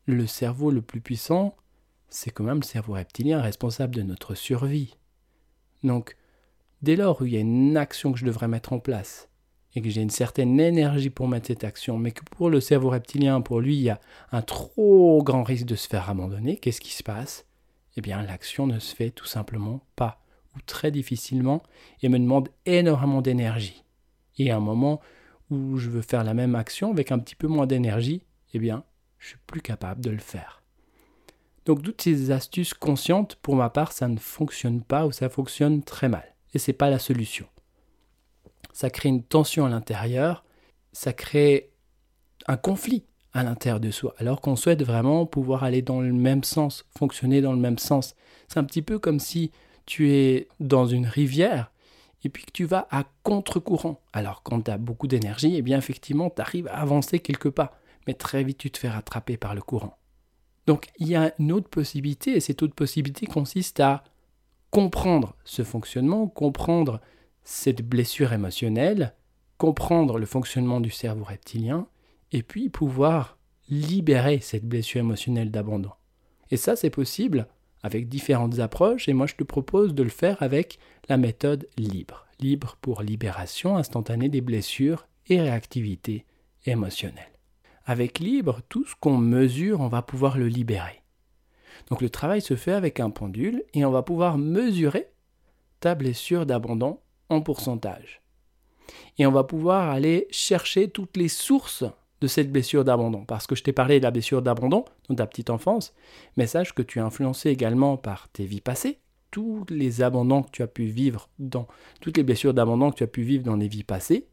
le 0.05 0.25
cerveau 0.27 0.71
le 0.71 0.81
plus 0.81 1.01
puissant, 1.01 1.55
c'est 2.09 2.31
quand 2.31 2.43
même 2.43 2.59
le 2.59 2.65
cerveau 2.65 2.93
reptilien 2.93 3.41
responsable 3.41 3.95
de 3.95 4.01
notre 4.01 4.35
survie. 4.35 4.97
Donc, 5.83 6.17
dès 6.81 6.95
lors 6.95 7.21
où 7.21 7.25
il 7.25 7.33
y 7.33 7.37
a 7.37 7.41
une 7.41 7.77
action 7.77 8.11
que 8.11 8.19
je 8.19 8.25
devrais 8.25 8.47
mettre 8.47 8.73
en 8.73 8.79
place, 8.79 9.29
et 9.75 9.81
que 9.81 9.89
j'ai 9.89 10.01
une 10.01 10.09
certaine 10.09 10.59
énergie 10.59 11.09
pour 11.09 11.27
mettre 11.27 11.47
cette 11.47 11.63
action, 11.63 11.97
mais 11.97 12.11
que 12.11 12.23
pour 12.23 12.49
le 12.49 12.59
cerveau 12.59 12.89
reptilien, 12.89 13.41
pour 13.41 13.61
lui, 13.61 13.75
il 13.75 13.83
y 13.83 13.89
a 13.89 13.99
un 14.31 14.41
trop 14.41 15.23
grand 15.23 15.43
risque 15.43 15.65
de 15.65 15.75
se 15.75 15.87
faire 15.87 16.09
abandonner, 16.09 16.57
qu'est-ce 16.57 16.81
qui 16.81 16.93
se 16.93 17.03
passe? 17.03 17.45
Eh 17.97 18.01
bien, 18.01 18.21
l'action 18.21 18.67
ne 18.67 18.79
se 18.79 18.95
fait 18.95 19.11
tout 19.11 19.25
simplement 19.25 19.81
pas, 19.95 20.21
ou 20.55 20.59
très 20.65 20.91
difficilement, 20.91 21.63
et 22.01 22.09
me 22.09 22.19
demande 22.19 22.49
énormément 22.65 23.21
d'énergie. 23.21 23.83
Et 24.37 24.51
à 24.51 24.57
un 24.57 24.61
moment 24.61 25.01
où 25.49 25.77
je 25.77 25.89
veux 25.89 26.01
faire 26.01 26.23
la 26.23 26.33
même 26.33 26.55
action 26.55 26.91
avec 26.91 27.11
un 27.11 27.19
petit 27.19 27.35
peu 27.35 27.47
moins 27.47 27.67
d'énergie, 27.67 28.23
eh 28.53 28.59
bien, 28.59 28.83
je 29.19 29.29
suis 29.29 29.37
plus 29.47 29.61
capable 29.61 30.01
de 30.01 30.09
le 30.09 30.17
faire. 30.17 30.63
Donc 31.65 31.83
toutes 31.83 32.01
ces 32.01 32.31
astuces 32.31 32.73
conscientes, 32.73 33.35
pour 33.35 33.55
ma 33.55 33.69
part, 33.69 33.91
ça 33.91 34.07
ne 34.07 34.17
fonctionne 34.17 34.81
pas 34.81 35.05
ou 35.05 35.11
ça 35.11 35.29
fonctionne 35.29 35.83
très 35.83 36.09
mal. 36.09 36.35
Et 36.53 36.59
c'est 36.59 36.73
pas 36.73 36.89
la 36.89 36.99
solution 36.99 37.45
ça 38.73 38.89
crée 38.89 39.09
une 39.09 39.23
tension 39.23 39.65
à 39.65 39.69
l'intérieur, 39.69 40.43
ça 40.93 41.13
crée 41.13 41.71
un 42.47 42.57
conflit 42.57 43.05
à 43.33 43.43
l'intérieur 43.43 43.79
de 43.79 43.91
soi, 43.91 44.13
alors 44.17 44.41
qu'on 44.41 44.55
souhaite 44.55 44.83
vraiment 44.83 45.25
pouvoir 45.25 45.63
aller 45.63 45.81
dans 45.81 46.01
le 46.01 46.11
même 46.11 46.43
sens, 46.43 46.85
fonctionner 46.97 47.41
dans 47.41 47.53
le 47.53 47.59
même 47.59 47.77
sens. 47.77 48.15
C'est 48.47 48.59
un 48.59 48.63
petit 48.63 48.81
peu 48.81 48.99
comme 48.99 49.19
si 49.19 49.51
tu 49.85 50.11
es 50.11 50.47
dans 50.59 50.85
une 50.85 51.05
rivière 51.05 51.71
et 52.23 52.29
puis 52.29 52.43
que 52.43 52.51
tu 52.51 52.65
vas 52.65 52.87
à 52.91 53.05
contre-courant. 53.23 54.01
Alors 54.13 54.43
quand 54.43 54.61
tu 54.61 54.71
as 54.71 54.77
beaucoup 54.77 55.07
d'énergie, 55.07 55.55
eh 55.55 55.61
bien 55.61 55.77
effectivement, 55.77 56.29
tu 56.29 56.41
arrives 56.41 56.67
à 56.67 56.81
avancer 56.81 57.19
quelques 57.19 57.49
pas, 57.49 57.79
mais 58.05 58.13
très 58.13 58.43
vite 58.43 58.57
tu 58.57 58.69
te 58.69 58.77
fais 58.77 58.89
rattraper 58.89 59.37
par 59.37 59.55
le 59.55 59.61
courant. 59.61 59.97
Donc 60.67 60.89
il 60.99 61.07
y 61.07 61.15
a 61.15 61.33
une 61.39 61.51
autre 61.51 61.69
possibilité, 61.69 62.35
et 62.35 62.39
cette 62.39 62.61
autre 62.63 62.75
possibilité 62.75 63.25
consiste 63.25 63.79
à 63.79 64.03
comprendre 64.69 65.35
ce 65.43 65.63
fonctionnement, 65.63 66.27
comprendre 66.27 67.01
cette 67.43 67.81
blessure 67.81 68.33
émotionnelle, 68.33 69.15
comprendre 69.57 70.17
le 70.17 70.25
fonctionnement 70.25 70.81
du 70.81 70.91
cerveau 70.91 71.23
reptilien, 71.23 71.87
et 72.31 72.43
puis 72.43 72.69
pouvoir 72.69 73.37
libérer 73.69 74.39
cette 74.39 74.65
blessure 74.65 75.01
émotionnelle 75.01 75.51
d'abandon. 75.51 75.91
Et 76.49 76.57
ça, 76.57 76.75
c'est 76.75 76.89
possible 76.89 77.47
avec 77.83 78.09
différentes 78.09 78.59
approches, 78.59 79.09
et 79.09 79.13
moi 79.13 79.27
je 79.27 79.35
te 79.35 79.43
propose 79.43 79.93
de 79.93 80.03
le 80.03 80.09
faire 80.09 80.41
avec 80.41 80.79
la 81.09 81.17
méthode 81.17 81.67
libre. 81.77 82.27
Libre 82.39 82.77
pour 82.81 83.01
libération 83.01 83.77
instantanée 83.77 84.29
des 84.29 84.41
blessures 84.41 85.07
et 85.27 85.41
réactivité 85.41 86.25
émotionnelle. 86.65 87.31
Avec 87.85 88.19
libre, 88.19 88.61
tout 88.69 88.85
ce 88.85 88.95
qu'on 88.99 89.17
mesure, 89.17 89.81
on 89.81 89.87
va 89.87 90.01
pouvoir 90.01 90.37
le 90.37 90.47
libérer. 90.47 91.01
Donc 91.89 92.01
le 92.01 92.09
travail 92.09 92.41
se 92.41 92.55
fait 92.55 92.73
avec 92.73 92.99
un 92.99 93.09
pendule 93.09 93.63
et 93.73 93.85
on 93.85 93.91
va 93.91 94.03
pouvoir 94.03 94.37
mesurer 94.37 95.07
ta 95.79 95.95
blessure 95.95 96.45
d'abandon 96.45 96.99
en 97.31 97.41
pourcentage. 97.41 98.21
Et 99.17 99.25
on 99.25 99.31
va 99.31 99.43
pouvoir 99.43 99.89
aller 99.89 100.27
chercher 100.31 100.89
toutes 100.89 101.17
les 101.17 101.29
sources 101.29 101.85
de 102.19 102.27
cette 102.27 102.51
blessure 102.51 102.83
d'abandon. 102.83 103.25
Parce 103.25 103.47
que 103.47 103.55
je 103.55 103.63
t'ai 103.63 103.73
parlé 103.73 103.99
de 103.99 104.03
la 104.03 104.11
blessure 104.11 104.41
d'abandon 104.41 104.85
dans 105.09 105.15
ta 105.15 105.25
petite 105.25 105.49
enfance, 105.49 105.93
mais 106.37 106.45
sache 106.45 106.73
que 106.73 106.81
tu 106.81 106.99
es 106.99 107.01
influencé 107.01 107.49
également 107.49 107.97
par 107.97 108.29
tes 108.29 108.45
vies 108.45 108.61
passées, 108.61 108.99
tous 109.31 109.65
les 109.69 110.01
abandons 110.01 110.43
que 110.43 110.51
tu 110.51 110.61
as 110.61 110.67
pu 110.67 110.85
vivre 110.85 111.29
dans, 111.39 111.67
toutes 112.01 112.17
les 112.17 112.23
blessures 112.23 112.53
d'abandon 112.53 112.91
que 112.91 112.97
tu 112.97 113.03
as 113.03 113.07
pu 113.07 113.23
vivre 113.23 113.43
dans 113.43 113.55
les 113.55 113.67
vies 113.67 113.83
passées, 113.83 114.27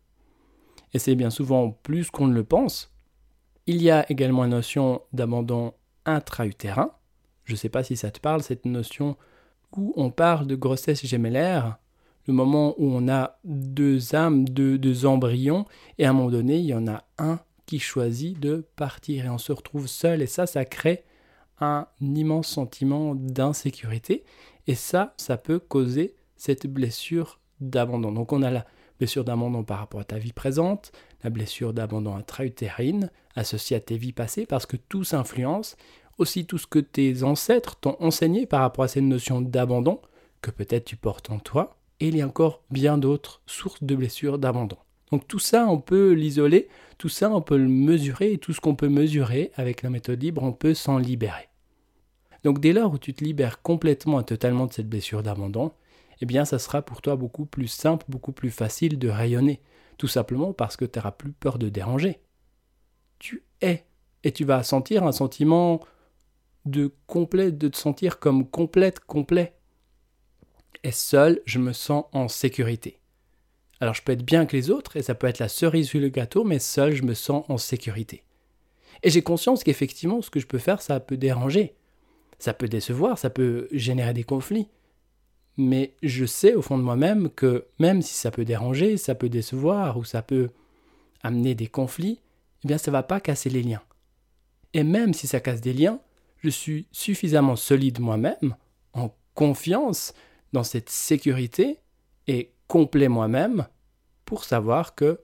et 0.92 0.98
c'est 0.98 1.14
bien 1.14 1.30
souvent 1.30 1.70
plus 1.70 2.10
qu'on 2.10 2.26
ne 2.26 2.34
le 2.34 2.44
pense. 2.44 2.92
Il 3.66 3.82
y 3.82 3.90
a 3.90 4.10
également 4.10 4.42
la 4.42 4.48
notion 4.48 5.02
d'abandon 5.12 5.74
intra-utérin. 6.04 6.92
Je 7.44 7.52
ne 7.52 7.56
sais 7.56 7.68
pas 7.68 7.82
si 7.82 7.96
ça 7.96 8.10
te 8.10 8.20
parle, 8.20 8.42
cette 8.42 8.64
notion 8.64 9.16
où 9.76 9.92
on 9.96 10.10
parle 10.10 10.46
de 10.46 10.56
grossesse 10.56 11.04
gémellaire, 11.04 11.78
le 12.28 12.34
moment 12.34 12.74
où 12.76 12.86
on 12.92 13.08
a 13.08 13.38
deux 13.44 14.14
âmes, 14.14 14.46
deux, 14.46 15.06
embryons, 15.06 15.64
et 15.96 16.04
à 16.04 16.10
un 16.10 16.12
moment 16.12 16.30
donné, 16.30 16.58
il 16.58 16.66
y 16.66 16.74
en 16.74 16.86
a 16.86 17.04
un 17.16 17.40
qui 17.64 17.78
choisit 17.78 18.38
de 18.38 18.66
partir. 18.76 19.24
Et 19.24 19.30
on 19.30 19.38
se 19.38 19.50
retrouve 19.50 19.86
seul, 19.86 20.20
et 20.20 20.26
ça, 20.26 20.46
ça 20.46 20.66
crée 20.66 21.04
un 21.58 21.88
immense 22.00 22.48
sentiment 22.48 23.14
d'insécurité, 23.14 24.24
et 24.66 24.74
ça, 24.74 25.14
ça 25.16 25.38
peut 25.38 25.58
causer 25.58 26.16
cette 26.36 26.66
blessure 26.66 27.40
d'abandon. 27.60 28.12
Donc 28.12 28.32
on 28.34 28.42
a 28.42 28.50
la 28.50 28.66
blessure 28.98 29.24
d'abandon 29.24 29.64
par 29.64 29.78
rapport 29.78 30.00
à 30.00 30.04
ta 30.04 30.18
vie 30.18 30.34
présente, 30.34 30.92
la 31.24 31.30
blessure 31.30 31.72
d'abandon 31.72 32.14
intra-utérine 32.14 33.10
associée 33.36 33.78
à 33.78 33.80
tes 33.80 33.96
vies 33.96 34.12
passées, 34.12 34.44
parce 34.44 34.66
que 34.66 34.76
tout 34.76 35.02
s'influence, 35.02 35.76
aussi 36.18 36.44
tout 36.44 36.58
ce 36.58 36.66
que 36.66 36.78
tes 36.78 37.22
ancêtres 37.22 37.76
t'ont 37.76 37.96
enseigné 38.00 38.44
par 38.44 38.60
rapport 38.60 38.84
à 38.84 38.88
cette 38.88 39.02
notion 39.04 39.40
d'abandon, 39.40 40.00
que 40.42 40.50
peut-être 40.50 40.84
tu 40.84 40.96
portes 40.96 41.30
en 41.30 41.38
toi, 41.38 41.77
et 42.00 42.08
il 42.08 42.16
y 42.16 42.22
a 42.22 42.26
encore 42.26 42.62
bien 42.70 42.98
d'autres 42.98 43.42
sources 43.46 43.82
de 43.82 43.94
blessures 43.94 44.38
d'abandon. 44.38 44.76
Donc 45.10 45.26
tout 45.26 45.38
ça, 45.38 45.66
on 45.66 45.80
peut 45.80 46.12
l'isoler, 46.12 46.68
tout 46.98 47.08
ça, 47.08 47.30
on 47.30 47.40
peut 47.40 47.56
le 47.56 47.68
mesurer, 47.68 48.32
et 48.32 48.38
tout 48.38 48.52
ce 48.52 48.60
qu'on 48.60 48.74
peut 48.74 48.88
mesurer 48.88 49.52
avec 49.56 49.82
la 49.82 49.90
méthode 49.90 50.22
libre, 50.22 50.42
on 50.42 50.52
peut 50.52 50.74
s'en 50.74 50.98
libérer. 50.98 51.48
Donc 52.44 52.60
dès 52.60 52.72
lors 52.72 52.92
où 52.92 52.98
tu 52.98 53.14
te 53.14 53.24
libères 53.24 53.62
complètement 53.62 54.20
et 54.20 54.24
totalement 54.24 54.66
de 54.66 54.72
cette 54.72 54.88
blessure 54.88 55.22
d'abandon, 55.22 55.72
eh 56.20 56.26
bien 56.26 56.44
ça 56.44 56.58
sera 56.58 56.82
pour 56.82 57.02
toi 57.02 57.16
beaucoup 57.16 57.46
plus 57.46 57.68
simple, 57.68 58.04
beaucoup 58.08 58.32
plus 58.32 58.50
facile 58.50 58.98
de 58.98 59.08
rayonner, 59.08 59.60
tout 59.96 60.08
simplement 60.08 60.52
parce 60.52 60.76
que 60.76 60.84
tu 60.84 60.98
n'auras 60.98 61.12
plus 61.12 61.32
peur 61.32 61.58
de 61.58 61.68
déranger. 61.68 62.20
Tu 63.18 63.44
es, 63.60 63.84
et 64.24 64.32
tu 64.32 64.44
vas 64.44 64.62
sentir 64.62 65.04
un 65.04 65.12
sentiment 65.12 65.80
de 66.64 66.92
complet, 67.06 67.50
de 67.50 67.68
te 67.68 67.76
sentir 67.76 68.18
comme 68.18 68.48
complète, 68.48 69.00
complet. 69.00 69.54
Et 70.84 70.92
seul, 70.92 71.40
je 71.44 71.58
me 71.58 71.72
sens 71.72 72.04
en 72.12 72.28
sécurité. 72.28 72.98
Alors 73.80 73.94
je 73.94 74.02
peux 74.02 74.12
être 74.12 74.24
bien 74.24 74.46
que 74.46 74.56
les 74.56 74.70
autres, 74.70 74.96
et 74.96 75.02
ça 75.02 75.14
peut 75.14 75.26
être 75.26 75.38
la 75.38 75.48
cerise 75.48 75.88
sur 75.88 76.00
le 76.00 76.08
gâteau, 76.08 76.44
mais 76.44 76.58
seul, 76.58 76.94
je 76.94 77.02
me 77.02 77.14
sens 77.14 77.44
en 77.48 77.58
sécurité. 77.58 78.22
Et 79.02 79.10
j'ai 79.10 79.22
conscience 79.22 79.62
qu'effectivement, 79.62 80.22
ce 80.22 80.30
que 80.30 80.40
je 80.40 80.46
peux 80.46 80.58
faire, 80.58 80.82
ça 80.82 80.98
peut 80.98 81.16
déranger. 81.16 81.74
Ça 82.38 82.52
peut 82.54 82.68
décevoir, 82.68 83.18
ça 83.18 83.30
peut 83.30 83.68
générer 83.72 84.12
des 84.12 84.24
conflits. 84.24 84.68
Mais 85.56 85.94
je 86.02 86.24
sais 86.24 86.54
au 86.54 86.62
fond 86.62 86.78
de 86.78 86.82
moi-même 86.82 87.30
que 87.30 87.66
même 87.78 88.02
si 88.02 88.14
ça 88.14 88.30
peut 88.30 88.44
déranger, 88.44 88.96
ça 88.96 89.14
peut 89.14 89.28
décevoir, 89.28 89.98
ou 89.98 90.04
ça 90.04 90.22
peut 90.22 90.50
amener 91.22 91.54
des 91.54 91.66
conflits, 91.66 92.20
eh 92.64 92.68
bien 92.68 92.78
ça 92.78 92.90
va 92.90 93.02
pas 93.02 93.20
casser 93.20 93.50
les 93.50 93.62
liens. 93.62 93.82
Et 94.74 94.84
même 94.84 95.14
si 95.14 95.26
ça 95.26 95.40
casse 95.40 95.60
des 95.60 95.72
liens, 95.72 96.00
je 96.38 96.50
suis 96.50 96.86
suffisamment 96.92 97.56
solide 97.56 98.00
moi-même, 98.00 98.54
en 98.92 99.14
confiance 99.34 100.14
dans 100.52 100.64
cette 100.64 100.90
sécurité 100.90 101.78
et 102.26 102.52
complet 102.66 103.08
moi-même 103.08 103.66
pour 104.24 104.44
savoir 104.44 104.94
que 104.94 105.20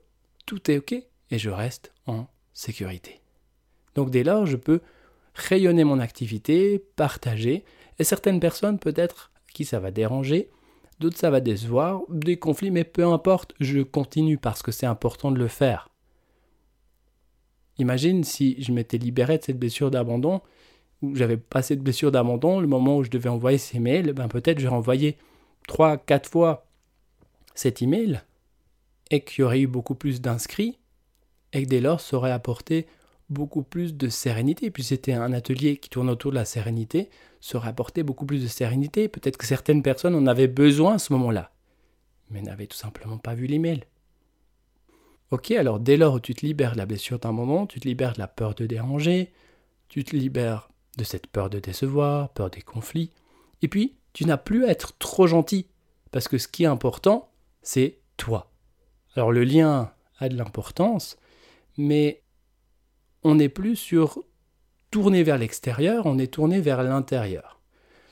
tout 0.46 0.70
est 0.70 0.78
OK 0.78 0.92
et 0.92 1.38
je 1.38 1.50
reste 1.50 1.92
en 2.06 2.26
sécurité. 2.52 3.20
Donc 3.94 4.10
dès 4.10 4.24
lors, 4.24 4.46
je 4.46 4.56
peux 4.56 4.80
rayonner 5.34 5.84
mon 5.84 5.98
activité, 5.98 6.78
partager, 6.96 7.64
et 7.98 8.04
certaines 8.04 8.40
personnes 8.40 8.78
peut-être 8.78 9.30
qui 9.52 9.64
ça 9.64 9.80
va 9.80 9.90
déranger, 9.90 10.50
d'autres 11.00 11.18
ça 11.18 11.30
va 11.30 11.40
décevoir, 11.40 12.02
des 12.08 12.38
conflits, 12.38 12.70
mais 12.70 12.84
peu 12.84 13.04
importe, 13.06 13.54
je 13.60 13.80
continue 13.80 14.38
parce 14.38 14.62
que 14.62 14.72
c'est 14.72 14.86
important 14.86 15.30
de 15.30 15.38
le 15.38 15.48
faire. 15.48 15.88
Imagine 17.78 18.22
si 18.22 18.60
je 18.62 18.72
m'étais 18.72 18.98
libéré 18.98 19.38
de 19.38 19.42
cette 19.42 19.58
blessure 19.58 19.90
d'abandon 19.90 20.40
j'avais 21.14 21.36
passé 21.36 21.76
de 21.76 21.82
blessure 21.82 22.12
d'abandon, 22.12 22.60
le 22.60 22.66
moment 22.66 22.98
où 22.98 23.04
je 23.04 23.10
devais 23.10 23.28
envoyer 23.28 23.58
ces 23.58 23.78
mails, 23.78 24.12
ben 24.12 24.28
peut-être 24.28 24.58
j'ai 24.58 24.68
renvoyé 24.68 25.16
trois, 25.66 25.96
quatre 25.96 26.28
fois 26.28 26.66
cet 27.54 27.82
email 27.82 28.22
et 29.10 29.20
qu'il 29.20 29.42
y 29.42 29.44
aurait 29.44 29.60
eu 29.60 29.66
beaucoup 29.66 29.94
plus 29.94 30.20
d'inscrits 30.20 30.78
et 31.52 31.62
que 31.62 31.68
dès 31.68 31.80
lors 31.80 32.00
ça 32.00 32.16
aurait 32.16 32.32
apporté 32.32 32.86
beaucoup 33.30 33.62
plus 33.62 33.94
de 33.94 34.08
sérénité. 34.08 34.70
Puis 34.70 34.82
c'était 34.82 35.12
un 35.12 35.32
atelier 35.32 35.76
qui 35.76 35.88
tourne 35.88 36.10
autour 36.10 36.30
de 36.30 36.36
la 36.36 36.44
sérénité, 36.44 37.10
ça 37.40 37.58
aurait 37.58 37.68
apporté 37.68 38.02
beaucoup 38.02 38.26
plus 38.26 38.42
de 38.42 38.48
sérénité. 38.48 39.08
Peut-être 39.08 39.36
que 39.36 39.46
certaines 39.46 39.82
personnes 39.82 40.14
en 40.14 40.26
avaient 40.26 40.48
besoin 40.48 40.94
à 40.94 40.98
ce 40.98 41.12
moment-là, 41.12 41.52
mais 42.30 42.42
n'avaient 42.42 42.66
tout 42.66 42.76
simplement 42.76 43.18
pas 43.18 43.34
vu 43.34 43.46
l'email. 43.46 43.84
Ok, 45.30 45.50
alors 45.52 45.80
dès 45.80 45.96
lors 45.96 46.14
où 46.14 46.20
tu 46.20 46.34
te 46.34 46.44
libères 46.44 46.72
de 46.72 46.78
la 46.78 46.86
blessure 46.86 47.18
d'un 47.18 47.32
moment, 47.32 47.66
tu 47.66 47.80
te 47.80 47.88
libères 47.88 48.12
de 48.12 48.18
la 48.18 48.28
peur 48.28 48.54
de 48.54 48.66
déranger, 48.66 49.32
tu 49.88 50.04
te 50.04 50.14
libères 50.14 50.68
de 50.96 51.04
cette 51.04 51.26
peur 51.26 51.50
de 51.50 51.58
décevoir, 51.58 52.30
peur 52.30 52.50
des 52.50 52.62
conflits. 52.62 53.10
Et 53.62 53.68
puis, 53.68 53.96
tu 54.12 54.24
n'as 54.26 54.36
plus 54.36 54.64
à 54.64 54.68
être 54.68 54.96
trop 54.98 55.26
gentil, 55.26 55.66
parce 56.10 56.28
que 56.28 56.38
ce 56.38 56.48
qui 56.48 56.64
est 56.64 56.66
important, 56.66 57.30
c'est 57.62 57.98
toi. 58.16 58.52
Alors 59.16 59.32
le 59.32 59.44
lien 59.44 59.92
a 60.18 60.28
de 60.28 60.36
l'importance, 60.36 61.16
mais 61.76 62.22
on 63.22 63.36
n'est 63.36 63.48
plus 63.48 63.76
sur 63.76 64.22
tourner 64.90 65.22
vers 65.22 65.38
l'extérieur, 65.38 66.06
on 66.06 66.18
est 66.18 66.32
tourné 66.32 66.60
vers 66.60 66.82
l'intérieur. 66.82 67.60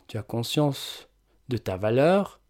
Tu 0.08 0.18
as 0.18 0.22
conscience 0.22 1.08
de 1.48 1.56
ta 1.56 1.76
valeur, 1.76 2.40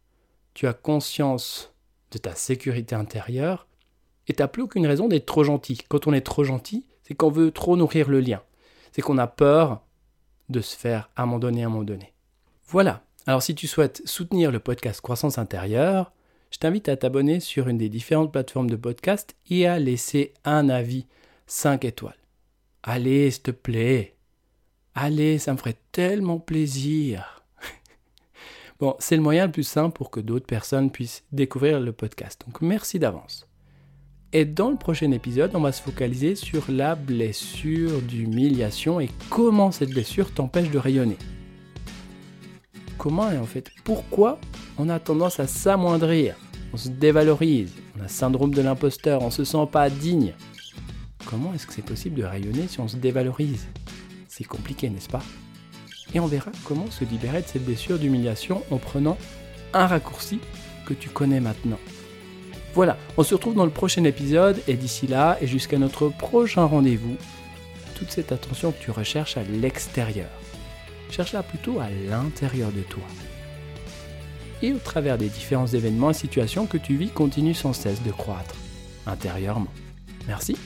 tu 0.55 0.67
as 0.67 0.73
conscience 0.73 1.75
de 2.13 2.19
ta 2.19 2.35
sécurité 2.35 2.95
intérieure, 2.95 3.67
et 4.29 4.33
tu 4.33 4.43
n'as 4.43 4.49
plus 4.49 4.63
aucune 4.63 4.87
raison 4.87 5.09
d'être 5.09 5.27
trop 5.27 5.45
gentil. 5.45 5.79
Quand 5.89 6.07
on 6.07 6.13
est 6.13 6.23
trop 6.23 6.45
gentil, 6.45 6.87
c'est 7.03 7.15
qu'on 7.15 7.31
veut 7.31 7.51
trop 7.51 7.77
nourrir 7.77 8.09
le 8.09 8.21
lien. 8.21 8.43
C'est 8.93 9.03
qu'on 9.03 9.19
a 9.19 9.27
peur 9.27 9.83
de 10.53 10.61
se 10.61 10.77
faire 10.77 11.11
à 11.17 11.23
un 11.23 11.27
moment 11.27 11.39
donné, 11.41 11.65
à 11.65 11.67
un 11.67 11.71
moment 11.71 11.85
donné. 11.85 12.13
Voilà. 12.69 13.03
Alors 13.27 13.43
si 13.43 13.55
tu 13.55 13.67
souhaites 13.67 14.03
soutenir 14.05 14.51
le 14.51 14.59
podcast 14.59 15.01
Croissance 15.01 15.39
intérieure, 15.39 16.13
je 16.51 16.59
t'invite 16.59 16.89
à 16.89 16.97
t'abonner 16.97 17.41
sur 17.41 17.69
une 17.69 17.79
des 17.79 17.89
différentes 17.89 18.31
plateformes 18.31 18.71
de 18.71 18.77
podcast 18.77 19.35
et 19.49 19.67
à 19.67 19.79
laisser 19.79 20.35
un 20.45 20.69
avis 20.69 21.07
5 21.47 21.85
étoiles. 21.85 22.15
Allez, 22.83 23.31
s'il 23.31 23.43
te 23.43 23.51
plaît. 23.51 24.17
Allez, 24.95 25.39
ça 25.39 25.53
me 25.53 25.59
ferait 25.59 25.79
tellement 25.93 26.39
plaisir. 26.39 27.45
bon, 28.81 28.97
c'est 28.99 29.17
le 29.17 29.23
moyen 29.23 29.47
le 29.47 29.53
plus 29.53 29.63
simple 29.63 29.97
pour 29.97 30.11
que 30.11 30.21
d'autres 30.21 30.47
personnes 30.47 30.91
puissent 30.91 31.25
découvrir 31.33 31.81
le 31.81 31.93
podcast. 31.93 32.43
Donc 32.47 32.61
merci 32.61 32.99
d'avance. 32.99 33.47
Et 34.35 34.47
dans 34.47 34.71
le 34.71 34.77
prochain 34.77 35.11
épisode, 35.11 35.51
on 35.55 35.61
va 35.61 35.73
se 35.73 35.83
focaliser 35.83 36.37
sur 36.37 36.65
la 36.71 36.95
blessure 36.95 38.01
d'humiliation 38.01 38.99
et 38.99 39.11
comment 39.29 39.71
cette 39.73 39.91
blessure 39.91 40.33
t'empêche 40.33 40.71
de 40.71 40.79
rayonner. 40.79 41.19
Comment 42.97 43.31
et 43.31 43.37
en 43.37 43.45
fait 43.45 43.71
pourquoi 43.85 44.41
on 44.79 44.89
a 44.89 44.99
tendance 44.99 45.39
à 45.39 45.47
s'amoindrir, 45.47 46.35
on 46.73 46.79
se 46.79 46.89
dévalorise, 46.89 47.75
on 47.99 48.03
a 48.03 48.09
syndrome 48.09 48.55
de 48.55 48.63
l'imposteur, 48.63 49.21
on 49.21 49.31
se 49.31 49.45
sent 49.45 49.69
pas 49.71 49.91
digne. 49.91 50.33
Comment 51.27 51.53
est-ce 51.53 51.67
que 51.67 51.75
c'est 51.75 51.85
possible 51.85 52.17
de 52.17 52.25
rayonner 52.25 52.69
si 52.69 52.81
on 52.81 52.89
se 52.89 52.97
dévalorise? 52.97 53.67
C'est 54.29 54.45
compliqué, 54.45 54.89
n'est-ce 54.89 55.11
pas? 55.11 55.23
Et 56.15 56.21
on 56.21 56.27
verra 56.27 56.53
comment 56.65 56.91
se 56.91 57.05
libérer 57.05 57.43
de 57.43 57.47
cette 57.47 57.67
blessure 57.67 57.99
d'humiliation 57.99 58.63
en 58.71 58.79
prenant 58.79 59.19
un 59.75 59.87
raccourci 59.87 60.41
que 60.87 60.95
tu 60.95 61.11
connais 61.11 61.41
maintenant. 61.41 61.79
Voilà, 62.75 62.97
on 63.19 63.23
se 63.23 63.35
retrouve 63.35 63.55
dans 63.55 63.67
le 63.67 63.71
prochain 63.71 64.05
épisode 64.05 64.63
et 64.67 64.75
d'ici 64.75 65.07
là 65.07 65.37
et 65.43 65.47
jusqu'à 65.47 65.79
notre 65.79 66.09
prochain 66.09 66.65
rendez-vous, 66.65 67.17
toute 67.95 68.11
cette 68.11 68.33
attention 68.33 68.73
que 68.73 68.83
tu 68.83 68.91
recherches 68.91 69.37
à 69.37 69.43
l'extérieur, 69.43 70.31
cherche-la 71.11 71.43
plutôt 71.43 71.81
à 71.81 71.89
l'intérieur 72.09 72.73
de 72.73 72.81
toi. 72.81 73.03
Et 74.63 74.73
au 74.73 74.79
travers 74.79 75.19
des 75.19 75.29
différents 75.29 75.67
événements 75.67 76.11
et 76.11 76.15
situations 76.15 76.67
que 76.67 76.79
tu 76.79 76.97
vis, 76.97 77.11
continue 77.11 77.55
sans 77.55 77.75
cesse 77.75 78.03
de 78.03 78.11
croître 78.11 78.55
intérieurement. 79.07 79.73
Merci 80.27 80.57